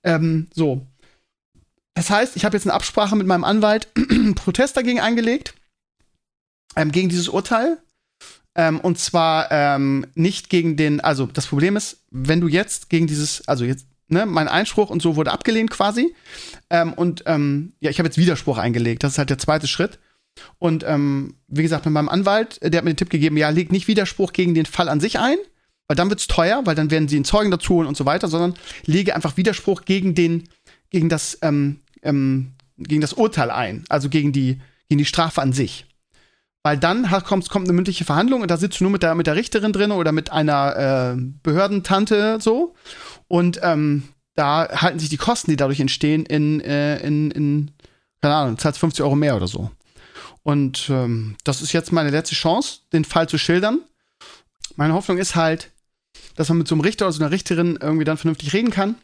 Ähm, 0.05 0.49
so. 0.55 0.87
Das 1.95 2.11
heißt, 2.11 2.37
ich 2.37 2.45
habe 2.45 2.57
jetzt 2.57 2.65
eine 2.65 2.75
Absprache 2.75 3.17
mit 3.17 3.27
meinem 3.27 3.45
Anwalt, 3.45 3.89
Protest 4.37 4.77
dagegen 4.77 5.01
eingelegt, 5.01 5.55
ähm, 6.77 6.93
gegen 6.93 7.09
dieses 7.09 7.29
Urteil. 7.29 7.79
Ähm, 8.55 8.81
und 8.81 8.99
zwar 8.99 9.51
ähm, 9.51 10.07
nicht 10.15 10.51
gegen 10.51 10.77
den, 10.77 11.01
also 11.01 11.27
das 11.27 11.47
Problem 11.47 11.77
ist, 11.77 11.99
wenn 12.11 12.41
du 12.41 12.49
jetzt 12.49 12.91
gegen 12.91 13.07
dieses, 13.07 13.47
also 13.47 13.65
jetzt, 13.65 13.87
ne, 14.09 14.27
mein 14.27 14.49
Einspruch 14.49 14.91
und 14.91 15.03
so 15.03 15.17
wurde 15.17 15.33
abgelehnt 15.33 15.71
quasi. 15.71 16.15
Ähm, 16.71 16.93
und 16.93 17.23
ähm, 17.27 17.73
ja, 17.81 17.91
ich 17.91 17.99
habe 17.99 18.09
jetzt 18.09 18.19
Widerspruch 18.19 18.59
eingelegt. 18.59 19.03
Das 19.03 19.13
ist 19.13 19.19
halt 19.19 19.31
der 19.31 19.39
zweite 19.39 19.67
Schritt. 19.67 19.99
Und 20.59 20.85
ähm, 20.87 21.35
wie 21.49 21.63
gesagt, 21.63 21.85
mit 21.85 21.95
meinem 21.95 22.09
Anwalt, 22.09 22.61
der 22.63 22.79
hat 22.79 22.85
mir 22.85 22.93
den 22.93 22.97
Tipp 22.97 23.11
gegeben, 23.11 23.37
ja, 23.37 23.49
leg 23.51 23.73
nicht 23.73 23.89
Widerspruch 23.89 24.33
gegen 24.33 24.55
den 24.55 24.67
Fall 24.67 24.89
an 24.89 25.01
sich 25.01 25.19
ein, 25.19 25.39
weil 25.89 25.97
dann 25.97 26.11
wird's 26.11 26.27
teuer, 26.27 26.63
weil 26.65 26.75
dann 26.75 26.91
werden 26.91 27.09
sie 27.09 27.17
einen 27.17 27.25
Zeugen 27.25 27.51
dazu 27.51 27.75
holen 27.75 27.89
und 27.89 27.97
so 27.97 28.07
weiter, 28.07 28.29
sondern 28.29 28.55
lege 28.85 29.15
einfach 29.15 29.37
Widerspruch 29.37 29.85
gegen 29.85 30.15
den, 30.15 30.49
gegen 30.91 31.09
das, 31.09 31.39
ähm, 31.43 31.81
ähm, 32.03 32.53
gegen 32.77 33.01
das 33.01 33.15
Urteil 33.15 33.51
ein, 33.51 33.85
also 33.89 34.09
gegen 34.09 34.33
die, 34.33 34.61
gegen 34.89 34.99
die 34.99 35.07
Strafe 35.07 35.43
an 35.43 35.53
sich. 35.53 35.87
Weil 36.63 36.77
dann 36.77 37.11
hat, 37.11 37.25
kommt, 37.25 37.49
kommt 37.49 37.67
eine 37.67 37.73
mündliche 37.73 38.05
Verhandlung 38.05 38.43
und 38.43 38.51
da 38.51 38.59
sitzt 38.59 38.81
du 38.81 38.85
nur 38.85 38.91
mit 38.91 39.03
der, 39.03 39.15
mit 39.15 39.27
der 39.27 39.37
Richterin 39.37 39.73
drin 39.73 39.91
oder 39.91 40.13
mit 40.13 40.31
einer 40.31 41.17
äh, 41.17 41.21
Behördentante 41.43 42.39
so. 42.41 42.75
Und 43.27 43.61
ähm, 43.63 44.03
da 44.35 44.69
halten 44.69 44.99
sich 44.99 45.09
die 45.09 45.17
Kosten, 45.17 45.51
die 45.51 45.57
dadurch 45.57 45.81
entstehen, 45.81 46.27
in, 46.27 46.61
äh, 46.61 46.99
in, 46.99 47.31
in 47.31 47.71
keine 48.21 48.35
Ahnung, 48.35 48.59
zahlst 48.59 48.81
50 48.81 49.03
Euro 49.03 49.17
mehr 49.17 49.37
oder 49.37 49.47
so. 49.47 49.71
Und 50.43 50.89
ähm, 50.91 51.37
das 51.45 51.63
ist 51.63 51.73
jetzt 51.73 51.93
meine 51.93 52.11
letzte 52.11 52.35
Chance, 52.35 52.81
den 52.93 53.05
Fall 53.05 53.29
zu 53.29 53.39
schildern. 53.39 53.81
Meine 54.77 54.95
Hoffnung 54.95 55.19
ist 55.19 55.37
halt, 55.37 55.71
dass 56.39 56.49
man 56.51 56.59
mit 56.59 56.69
so 56.69 56.77
einem 56.77 56.83
Richter 56.83 57.07
oder 57.07 57.13
so 57.13 57.21
einer 57.21 57.33
Richterin 57.33 57.81
irgendwie 57.83 58.05
dann 58.05 58.17
vernünftig 58.17 58.53
reden 58.53 58.71
kann. 58.71 58.95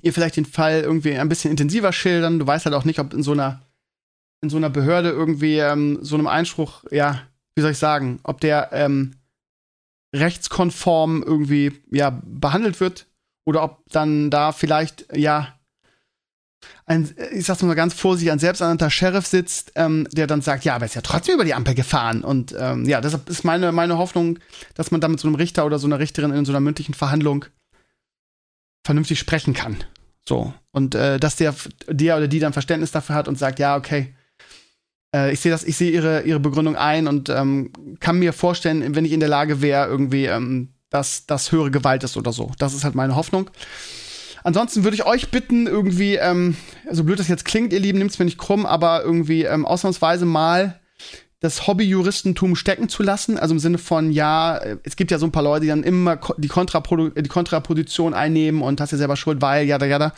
Ihr 0.00 0.14
vielleicht 0.14 0.38
den 0.38 0.46
Fall 0.46 0.80
irgendwie 0.80 1.18
ein 1.18 1.28
bisschen 1.28 1.50
intensiver 1.50 1.92
schildern. 1.92 2.38
Du 2.38 2.46
weißt 2.46 2.64
halt 2.64 2.74
auch 2.74 2.86
nicht, 2.86 2.98
ob 2.98 3.12
in 3.12 3.22
so 3.22 3.32
einer, 3.32 3.60
in 4.40 4.48
so 4.48 4.56
einer 4.56 4.70
Behörde 4.70 5.10
irgendwie 5.10 5.58
ähm, 5.58 5.98
so 6.00 6.16
einem 6.16 6.26
Einspruch, 6.26 6.84
ja, 6.90 7.28
wie 7.54 7.60
soll 7.60 7.72
ich 7.72 7.78
sagen, 7.78 8.18
ob 8.22 8.40
der 8.40 8.70
ähm, 8.72 9.16
rechtskonform 10.16 11.22
irgendwie 11.22 11.82
ja 11.90 12.18
behandelt 12.24 12.80
wird 12.80 13.06
oder 13.44 13.62
ob 13.62 13.84
dann 13.90 14.30
da 14.30 14.52
vielleicht 14.52 15.14
ja 15.14 15.58
ein, 16.86 17.14
ich 17.32 17.46
sag's 17.46 17.62
mal 17.62 17.74
ganz 17.74 17.94
vorsichtig, 17.94 18.32
ein 18.32 18.38
selbsternannter 18.38 18.90
Sheriff 18.90 19.26
sitzt, 19.26 19.72
ähm, 19.76 20.06
der 20.12 20.26
dann 20.26 20.42
sagt, 20.42 20.64
ja, 20.64 20.74
aber 20.74 20.84
er 20.84 20.86
ist 20.86 20.94
ja 20.94 21.00
trotzdem 21.00 21.34
über 21.34 21.44
die 21.44 21.54
Ampel 21.54 21.74
gefahren. 21.74 22.22
Und 22.22 22.54
ähm, 22.58 22.84
ja, 22.88 23.00
deshalb 23.00 23.28
ist 23.28 23.44
meine, 23.44 23.72
meine 23.72 23.98
Hoffnung, 23.98 24.38
dass 24.74 24.90
man 24.90 25.00
da 25.00 25.08
mit 25.08 25.20
so 25.20 25.28
einem 25.28 25.36
Richter 25.36 25.64
oder 25.66 25.78
so 25.78 25.86
einer 25.86 25.98
Richterin 25.98 26.32
in 26.32 26.44
so 26.44 26.52
einer 26.52 26.60
mündlichen 26.60 26.94
Verhandlung 26.94 27.44
vernünftig 28.84 29.18
sprechen 29.18 29.54
kann. 29.54 29.78
So. 30.28 30.52
Und 30.70 30.94
äh, 30.94 31.18
dass 31.18 31.36
der, 31.36 31.54
der 31.88 32.16
oder 32.16 32.28
die 32.28 32.38
dann 32.38 32.52
Verständnis 32.52 32.90
dafür 32.90 33.14
hat 33.14 33.28
und 33.28 33.38
sagt, 33.38 33.58
ja, 33.58 33.76
okay, 33.76 34.14
äh, 35.14 35.32
ich 35.32 35.40
sehe 35.40 35.52
das, 35.52 35.64
ich 35.64 35.76
sehe 35.76 35.90
ihre, 35.90 36.22
ihre 36.22 36.40
Begründung 36.40 36.76
ein 36.76 37.06
und 37.06 37.28
ähm, 37.28 37.72
kann 38.00 38.18
mir 38.18 38.32
vorstellen, 38.32 38.94
wenn 38.94 39.04
ich 39.04 39.12
in 39.12 39.20
der 39.20 39.28
Lage 39.28 39.62
wäre, 39.62 39.86
irgendwie, 39.86 40.26
ähm, 40.26 40.68
dass 40.90 41.26
das 41.26 41.52
höhere 41.52 41.70
Gewalt 41.70 42.04
ist 42.04 42.16
oder 42.16 42.32
so. 42.32 42.52
Das 42.58 42.74
ist 42.74 42.84
halt 42.84 42.94
meine 42.94 43.16
Hoffnung. 43.16 43.50
Ansonsten 44.44 44.84
würde 44.84 44.96
ich 44.96 45.06
euch 45.06 45.30
bitten, 45.30 45.66
irgendwie, 45.66 46.16
ähm, 46.16 46.56
so 46.90 47.04
blöd 47.04 47.18
das 47.18 47.28
jetzt 47.28 47.44
klingt, 47.44 47.72
ihr 47.72 47.80
Lieben, 47.80 47.98
nehmt 47.98 48.10
es 48.10 48.18
mir 48.18 48.24
nicht 48.24 48.38
krumm, 48.38 48.66
aber 48.66 49.02
irgendwie 49.02 49.44
ähm, 49.44 49.64
ausnahmsweise 49.66 50.26
mal 50.26 50.80
das 51.42 51.66
Hobbyjuristentum 51.66 52.54
stecken 52.54 52.88
zu 52.88 53.02
lassen. 53.02 53.36
Also 53.36 53.54
im 53.54 53.58
Sinne 53.58 53.78
von, 53.78 54.12
ja, 54.12 54.58
es 54.84 54.96
gibt 54.96 55.10
ja 55.10 55.18
so 55.18 55.26
ein 55.26 55.32
paar 55.32 55.42
Leute, 55.42 55.62
die 55.62 55.68
dann 55.68 55.82
immer 55.82 56.18
die, 56.38 56.48
Kontraprodu 56.48 57.10
die 57.10 57.28
Kontraposition 57.28 58.14
einnehmen 58.14 58.62
und 58.62 58.80
hast 58.80 58.92
ja 58.92 58.98
selber 58.98 59.16
Schuld, 59.16 59.42
weil, 59.42 59.66
ja, 59.66 59.84
ja, 59.84 60.12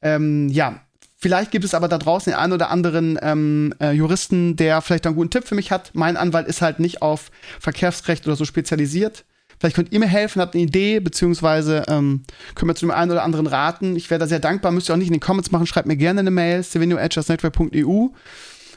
ähm, 0.00 0.48
ja. 0.48 0.80
Vielleicht 1.16 1.52
gibt 1.52 1.64
es 1.64 1.74
aber 1.74 1.86
da 1.86 1.98
draußen 1.98 2.32
den 2.32 2.38
einen 2.38 2.52
oder 2.52 2.68
anderen 2.68 3.16
ähm, 3.22 3.72
äh, 3.80 3.92
Juristen, 3.92 4.56
der 4.56 4.82
vielleicht 4.82 5.06
einen 5.06 5.14
guten 5.14 5.30
Tipp 5.30 5.46
für 5.46 5.54
mich 5.54 5.70
hat. 5.70 5.92
Mein 5.94 6.16
Anwalt 6.16 6.48
ist 6.48 6.62
halt 6.62 6.80
nicht 6.80 7.00
auf 7.00 7.30
Verkehrsrecht 7.60 8.26
oder 8.26 8.34
so 8.34 8.44
spezialisiert. 8.44 9.24
Vielleicht 9.62 9.76
könnt 9.76 9.92
ihr 9.92 10.00
mir 10.00 10.08
helfen, 10.08 10.42
habt 10.42 10.56
eine 10.56 10.64
Idee, 10.64 10.98
beziehungsweise 10.98 11.84
ähm, 11.86 12.24
können 12.56 12.68
wir 12.68 12.74
zu 12.74 12.84
dem 12.84 12.90
einen 12.90 13.12
oder 13.12 13.22
anderen 13.22 13.46
raten. 13.46 13.94
Ich 13.94 14.10
wäre 14.10 14.18
da 14.18 14.26
sehr 14.26 14.40
dankbar, 14.40 14.72
müsst 14.72 14.90
ihr 14.90 14.94
auch 14.94 14.98
nicht 14.98 15.06
in 15.06 15.12
den 15.12 15.20
Comments 15.20 15.52
machen, 15.52 15.68
schreibt 15.68 15.86
mir 15.86 15.96
gerne 15.96 16.18
eine 16.18 16.32
Mail, 16.32 16.64
stevenio.network.eu. 16.64 18.08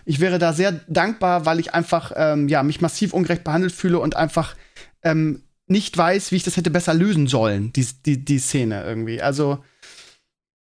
Ich 0.05 0.19
wäre 0.19 0.37
da 0.37 0.53
sehr 0.53 0.73
dankbar, 0.87 1.47
weil 1.47 1.59
ich 1.59 1.73
einfach 1.73 2.11
ähm, 2.15 2.47
ja, 2.49 2.61
mich 2.61 2.81
massiv 2.81 3.15
ungerecht 3.15 3.43
behandelt 3.43 3.73
fühle 3.73 3.97
und 3.97 4.15
einfach 4.15 4.55
ähm, 5.01 5.41
nicht 5.65 5.97
weiß, 5.97 6.31
wie 6.31 6.35
ich 6.35 6.43
das 6.43 6.55
hätte 6.55 6.69
besser 6.69 6.93
lösen 6.93 7.25
sollen, 7.25 7.73
die, 7.73 7.87
die, 8.05 8.23
die 8.23 8.37
Szene 8.37 8.83
irgendwie. 8.83 9.23
Also, 9.23 9.63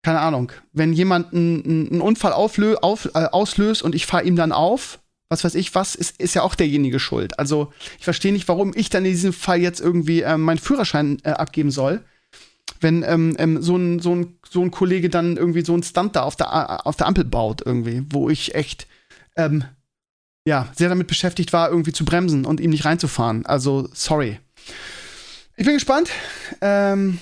keine 0.04 0.20
Ahnung, 0.20 0.52
wenn 0.72 0.92
jemand 0.92 1.34
einen, 1.34 1.90
einen 1.90 2.00
Unfall 2.00 2.32
auflö 2.32 2.76
auf, 2.76 3.06
äh, 3.06 3.24
auslöst 3.24 3.82
und 3.82 3.96
ich 3.96 4.06
fahre 4.06 4.22
ihm 4.22 4.36
dann 4.36 4.52
auf, 4.52 5.00
was 5.32 5.44
weiß 5.44 5.54
ich 5.54 5.74
was, 5.74 5.94
ist, 5.94 6.20
ist 6.20 6.34
ja 6.34 6.42
auch 6.42 6.54
derjenige 6.54 7.00
schuld. 7.00 7.38
Also 7.38 7.72
ich 7.98 8.04
verstehe 8.04 8.32
nicht, 8.32 8.48
warum 8.48 8.72
ich 8.74 8.90
dann 8.90 9.04
in 9.04 9.12
diesem 9.12 9.32
Fall 9.32 9.60
jetzt 9.60 9.80
irgendwie 9.80 10.22
äh, 10.22 10.36
meinen 10.36 10.58
Führerschein 10.58 11.18
äh, 11.24 11.30
abgeben 11.30 11.70
soll. 11.70 12.04
Wenn 12.80 13.02
ähm, 13.02 13.34
ähm, 13.38 13.62
so, 13.62 13.76
ein, 13.76 13.98
so, 13.98 14.14
ein, 14.14 14.38
so 14.48 14.62
ein 14.62 14.70
Kollege 14.70 15.08
dann 15.08 15.36
irgendwie 15.36 15.64
so 15.64 15.74
ein 15.74 15.82
Stunt 15.82 16.16
da 16.16 16.22
auf 16.22 16.36
der, 16.36 16.46
äh, 16.46 16.86
auf 16.86 16.96
der 16.96 17.06
Ampel 17.06 17.24
baut, 17.24 17.62
irgendwie, 17.64 18.04
wo 18.10 18.28
ich 18.28 18.54
echt 18.54 18.86
ähm, 19.36 19.64
ja, 20.46 20.68
sehr 20.74 20.88
damit 20.88 21.06
beschäftigt 21.06 21.52
war, 21.52 21.70
irgendwie 21.70 21.92
zu 21.92 22.04
bremsen 22.04 22.44
und 22.44 22.60
ihm 22.60 22.70
nicht 22.70 22.84
reinzufahren. 22.84 23.46
Also, 23.46 23.88
sorry. 23.92 24.38
Ich 25.56 25.64
bin 25.64 25.74
gespannt. 25.74 26.10
Ähm, 26.60 27.18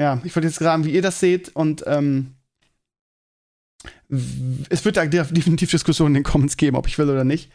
ja, 0.00 0.20
ich 0.24 0.34
wollte 0.34 0.48
jetzt 0.48 0.58
graben, 0.58 0.84
wie 0.84 0.92
ihr 0.92 1.02
das 1.02 1.20
seht 1.20 1.54
und 1.54 1.84
ähm, 1.86 2.34
es 4.68 4.84
wird 4.84 4.96
da 4.96 5.06
definitiv 5.06 5.70
Diskussionen 5.70 6.14
in 6.14 6.22
den 6.22 6.30
Comments 6.30 6.56
geben, 6.56 6.76
ob 6.76 6.86
ich 6.86 6.98
will 6.98 7.08
oder 7.08 7.24
nicht. 7.24 7.50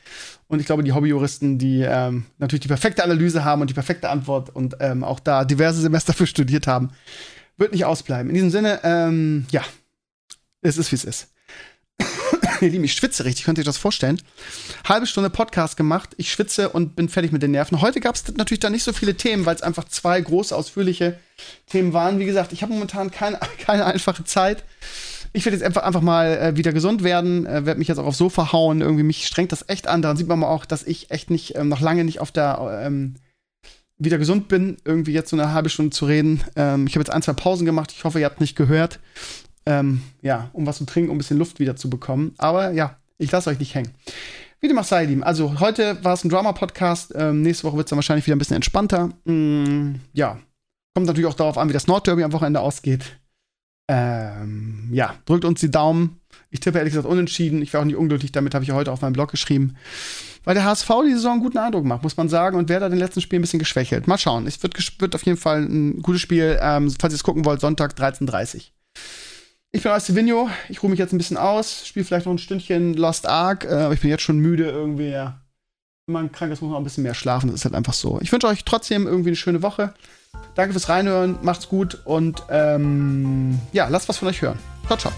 Und 0.47 0.59
ich 0.59 0.65
glaube, 0.65 0.83
die 0.83 0.91
Hobbyjuristen, 0.91 1.57
die 1.57 1.81
ähm, 1.81 2.25
natürlich 2.39 2.61
die 2.61 2.67
perfekte 2.67 3.03
Analyse 3.03 3.45
haben 3.45 3.61
und 3.61 3.69
die 3.69 3.75
perfekte 3.75 4.09
Antwort 4.09 4.49
und 4.49 4.77
ähm, 4.79 5.03
auch 5.03 5.19
da 5.19 5.45
diverse 5.45 5.81
Semester 5.81 6.13
für 6.13 6.27
studiert 6.27 6.67
haben, 6.67 6.91
wird 7.57 7.73
nicht 7.73 7.85
ausbleiben. 7.85 8.29
In 8.29 8.35
diesem 8.35 8.49
Sinne, 8.49 8.79
ähm, 8.83 9.45
ja, 9.51 9.63
es 10.61 10.77
ist, 10.77 10.91
wie 10.91 10.95
es 10.95 11.05
ist. 11.05 11.27
Ihr 12.61 12.69
Lieben, 12.69 12.83
ich 12.83 12.93
schwitze 12.93 13.25
richtig, 13.25 13.45
könnt 13.45 13.57
ihr 13.57 13.61
euch 13.61 13.65
das 13.65 13.77
vorstellen? 13.77 14.19
Halbe 14.87 15.05
Stunde 15.05 15.29
Podcast 15.29 15.77
gemacht, 15.77 16.15
ich 16.17 16.31
schwitze 16.31 16.69
und 16.69 16.95
bin 16.95 17.07
fertig 17.07 17.31
mit 17.31 17.43
den 17.43 17.51
Nerven. 17.51 17.81
Heute 17.81 17.99
gab 17.99 18.15
es 18.15 18.23
natürlich 18.35 18.59
da 18.59 18.69
nicht 18.69 18.83
so 18.83 18.93
viele 18.93 19.15
Themen, 19.15 19.45
weil 19.45 19.55
es 19.55 19.61
einfach 19.61 19.85
zwei 19.85 20.19
große, 20.19 20.55
ausführliche 20.55 21.19
Themen 21.67 21.93
waren. 21.93 22.19
Wie 22.19 22.25
gesagt, 22.25 22.51
ich 22.51 22.63
habe 22.63 22.73
momentan 22.73 23.11
keine, 23.11 23.39
keine 23.59 23.85
einfache 23.85 24.23
Zeit 24.23 24.63
ich 25.37 25.45
werde 25.45 25.55
jetzt 25.55 25.65
einfach, 25.65 25.83
einfach 25.83 26.01
mal 26.01 26.35
äh, 26.37 26.57
wieder 26.57 26.73
gesund 26.73 27.03
werden, 27.03 27.45
äh, 27.45 27.65
werde 27.65 27.77
mich 27.77 27.87
jetzt 27.87 27.99
auch 27.99 28.05
aufs 28.05 28.17
Sofa 28.17 28.51
hauen. 28.51 28.81
Irgendwie 28.81 29.03
mich 29.03 29.27
strengt 29.27 29.51
das 29.51 29.65
echt 29.69 29.87
an. 29.87 30.01
Daran 30.01 30.17
sieht 30.17 30.27
man 30.27 30.39
mal 30.39 30.47
auch, 30.47 30.65
dass 30.65 30.83
ich 30.83 31.11
echt 31.11 31.29
nicht, 31.29 31.55
ähm, 31.55 31.69
noch 31.69 31.79
lange 31.79 32.03
nicht 32.03 32.19
auf 32.19 32.31
der, 32.31 32.81
ähm, 32.83 33.15
wieder 33.99 34.17
gesund 34.17 34.47
bin, 34.47 34.77
irgendwie 34.83 35.13
jetzt 35.13 35.29
so 35.29 35.35
eine 35.35 35.53
halbe 35.53 35.69
Stunde 35.69 35.91
zu 35.91 36.05
reden. 36.05 36.43
Ähm, 36.55 36.87
ich 36.87 36.93
habe 36.93 37.01
jetzt 37.01 37.11
ein, 37.11 37.21
zwei 37.21 37.33
Pausen 37.33 37.65
gemacht. 37.65 37.91
Ich 37.95 38.03
hoffe, 38.03 38.19
ihr 38.19 38.25
habt 38.25 38.41
nicht 38.41 38.55
gehört. 38.55 38.99
Ähm, 39.67 40.01
ja, 40.21 40.49
um 40.53 40.65
was 40.65 40.77
zu 40.77 40.85
trinken, 40.85 41.11
um 41.11 41.15
ein 41.15 41.19
bisschen 41.19 41.37
Luft 41.37 41.59
wieder 41.59 41.75
zu 41.75 41.89
bekommen. 41.89 42.33
Aber 42.37 42.71
ja, 42.71 42.97
ich 43.19 43.31
lasse 43.31 43.49
euch 43.51 43.59
nicht 43.59 43.75
hängen. 43.75 43.91
Wie 44.59 44.67
dem 44.67 44.79
auch 44.79 44.83
sei, 44.85 45.05
Lieben. 45.05 45.23
Also, 45.23 45.59
heute 45.59 46.03
war 46.03 46.13
es 46.13 46.23
ein 46.23 46.29
Drama-Podcast. 46.29 47.13
Ähm, 47.15 47.43
nächste 47.43 47.65
Woche 47.65 47.77
wird 47.77 47.87
es 47.87 47.89
dann 47.91 47.97
wahrscheinlich 47.97 48.25
wieder 48.25 48.35
ein 48.35 48.39
bisschen 48.39 48.55
entspannter. 48.55 49.09
Mm, 49.25 49.95
ja. 50.13 50.39
Kommt 50.95 51.05
natürlich 51.05 51.27
auch 51.27 51.35
darauf 51.35 51.59
an, 51.59 51.69
wie 51.69 51.73
das 51.73 51.85
Nordderby 51.85 52.23
am 52.23 52.33
Wochenende 52.33 52.59
ausgeht. 52.59 53.19
Ähm, 53.87 54.89
ja, 54.91 55.15
drückt 55.25 55.45
uns 55.45 55.59
die 55.59 55.71
Daumen. 55.71 56.19
Ich 56.49 56.59
tippe 56.59 56.77
ehrlich 56.77 56.93
gesagt 56.93 57.09
unentschieden. 57.09 57.61
Ich 57.61 57.73
wäre 57.73 57.81
auch 57.81 57.87
nicht 57.87 57.95
unglücklich 57.95 58.31
damit, 58.31 58.53
habe 58.53 58.63
ich 58.63 58.71
heute 58.71 58.91
auf 58.91 59.01
meinem 59.01 59.13
Blog 59.13 59.31
geschrieben. 59.31 59.75
Weil 60.43 60.55
der 60.55 60.63
HSV 60.63 60.89
die 61.05 61.13
Saison 61.13 61.33
einen 61.33 61.41
guten 61.41 61.57
Eindruck 61.57 61.83
macht, 61.83 62.03
muss 62.03 62.15
man 62.15 62.29
sagen. 62.29 62.57
Und 62.57 62.69
wer 62.69 62.79
da 62.79 62.89
den 62.89 62.99
letzten 62.99 63.21
Spiel 63.21 63.39
ein 63.39 63.41
bisschen 63.41 63.59
geschwächelt. 63.59 64.07
Mal 64.07 64.17
schauen. 64.17 64.47
Es 64.47 64.61
wird, 64.63 65.01
wird 65.01 65.15
auf 65.15 65.23
jeden 65.23 65.37
Fall 65.37 65.63
ein 65.63 66.01
gutes 66.01 66.21
Spiel. 66.21 66.57
Ähm, 66.61 66.93
falls 66.99 67.13
ihr 67.13 67.17
es 67.17 67.23
gucken 67.23 67.43
wollt, 67.43 67.59
Sonntag 67.59 67.93
13.30 67.97 68.71
Ich 69.71 69.83
bin 69.83 69.91
Alcevinho. 69.91 70.49
Ich 70.69 70.81
ruhe 70.83 70.89
mich 70.89 70.99
jetzt 70.99 71.13
ein 71.13 71.17
bisschen 71.17 71.37
aus. 71.37 71.85
Spiele 71.85 72.05
vielleicht 72.05 72.25
noch 72.25 72.33
ein 72.33 72.37
Stündchen 72.37 72.93
Lost 72.93 73.27
Ark. 73.27 73.65
Äh, 73.65 73.73
aber 73.73 73.93
ich 73.93 74.01
bin 74.01 74.09
jetzt 74.09 74.23
schon 74.23 74.39
müde 74.39 74.69
irgendwie. 74.69 75.09
Ja. 75.09 75.41
Wenn 76.07 76.13
man 76.13 76.31
krank 76.31 76.53
ist, 76.53 76.61
muss 76.61 76.69
man 76.69 76.75
auch 76.75 76.81
ein 76.81 76.85
bisschen 76.85 77.03
mehr 77.03 77.13
schlafen. 77.13 77.47
Das 77.47 77.55
ist 77.55 77.65
halt 77.65 77.75
einfach 77.75 77.91
so. 77.91 78.17
Ich 78.21 78.31
wünsche 78.31 78.47
euch 78.47 78.63
trotzdem 78.63 79.07
irgendwie 79.07 79.31
eine 79.31 79.35
schöne 79.35 79.61
Woche. 79.61 79.93
Danke 80.55 80.71
fürs 80.71 80.87
Reinhören, 80.87 81.37
macht's 81.41 81.67
gut 81.67 81.99
und 82.05 82.43
ähm, 82.49 83.59
ja, 83.73 83.89
lasst 83.89 84.07
was 84.07 84.17
von 84.17 84.29
euch 84.29 84.41
hören. 84.41 84.57
Ciao, 84.87 84.97
ciao. 84.97 85.11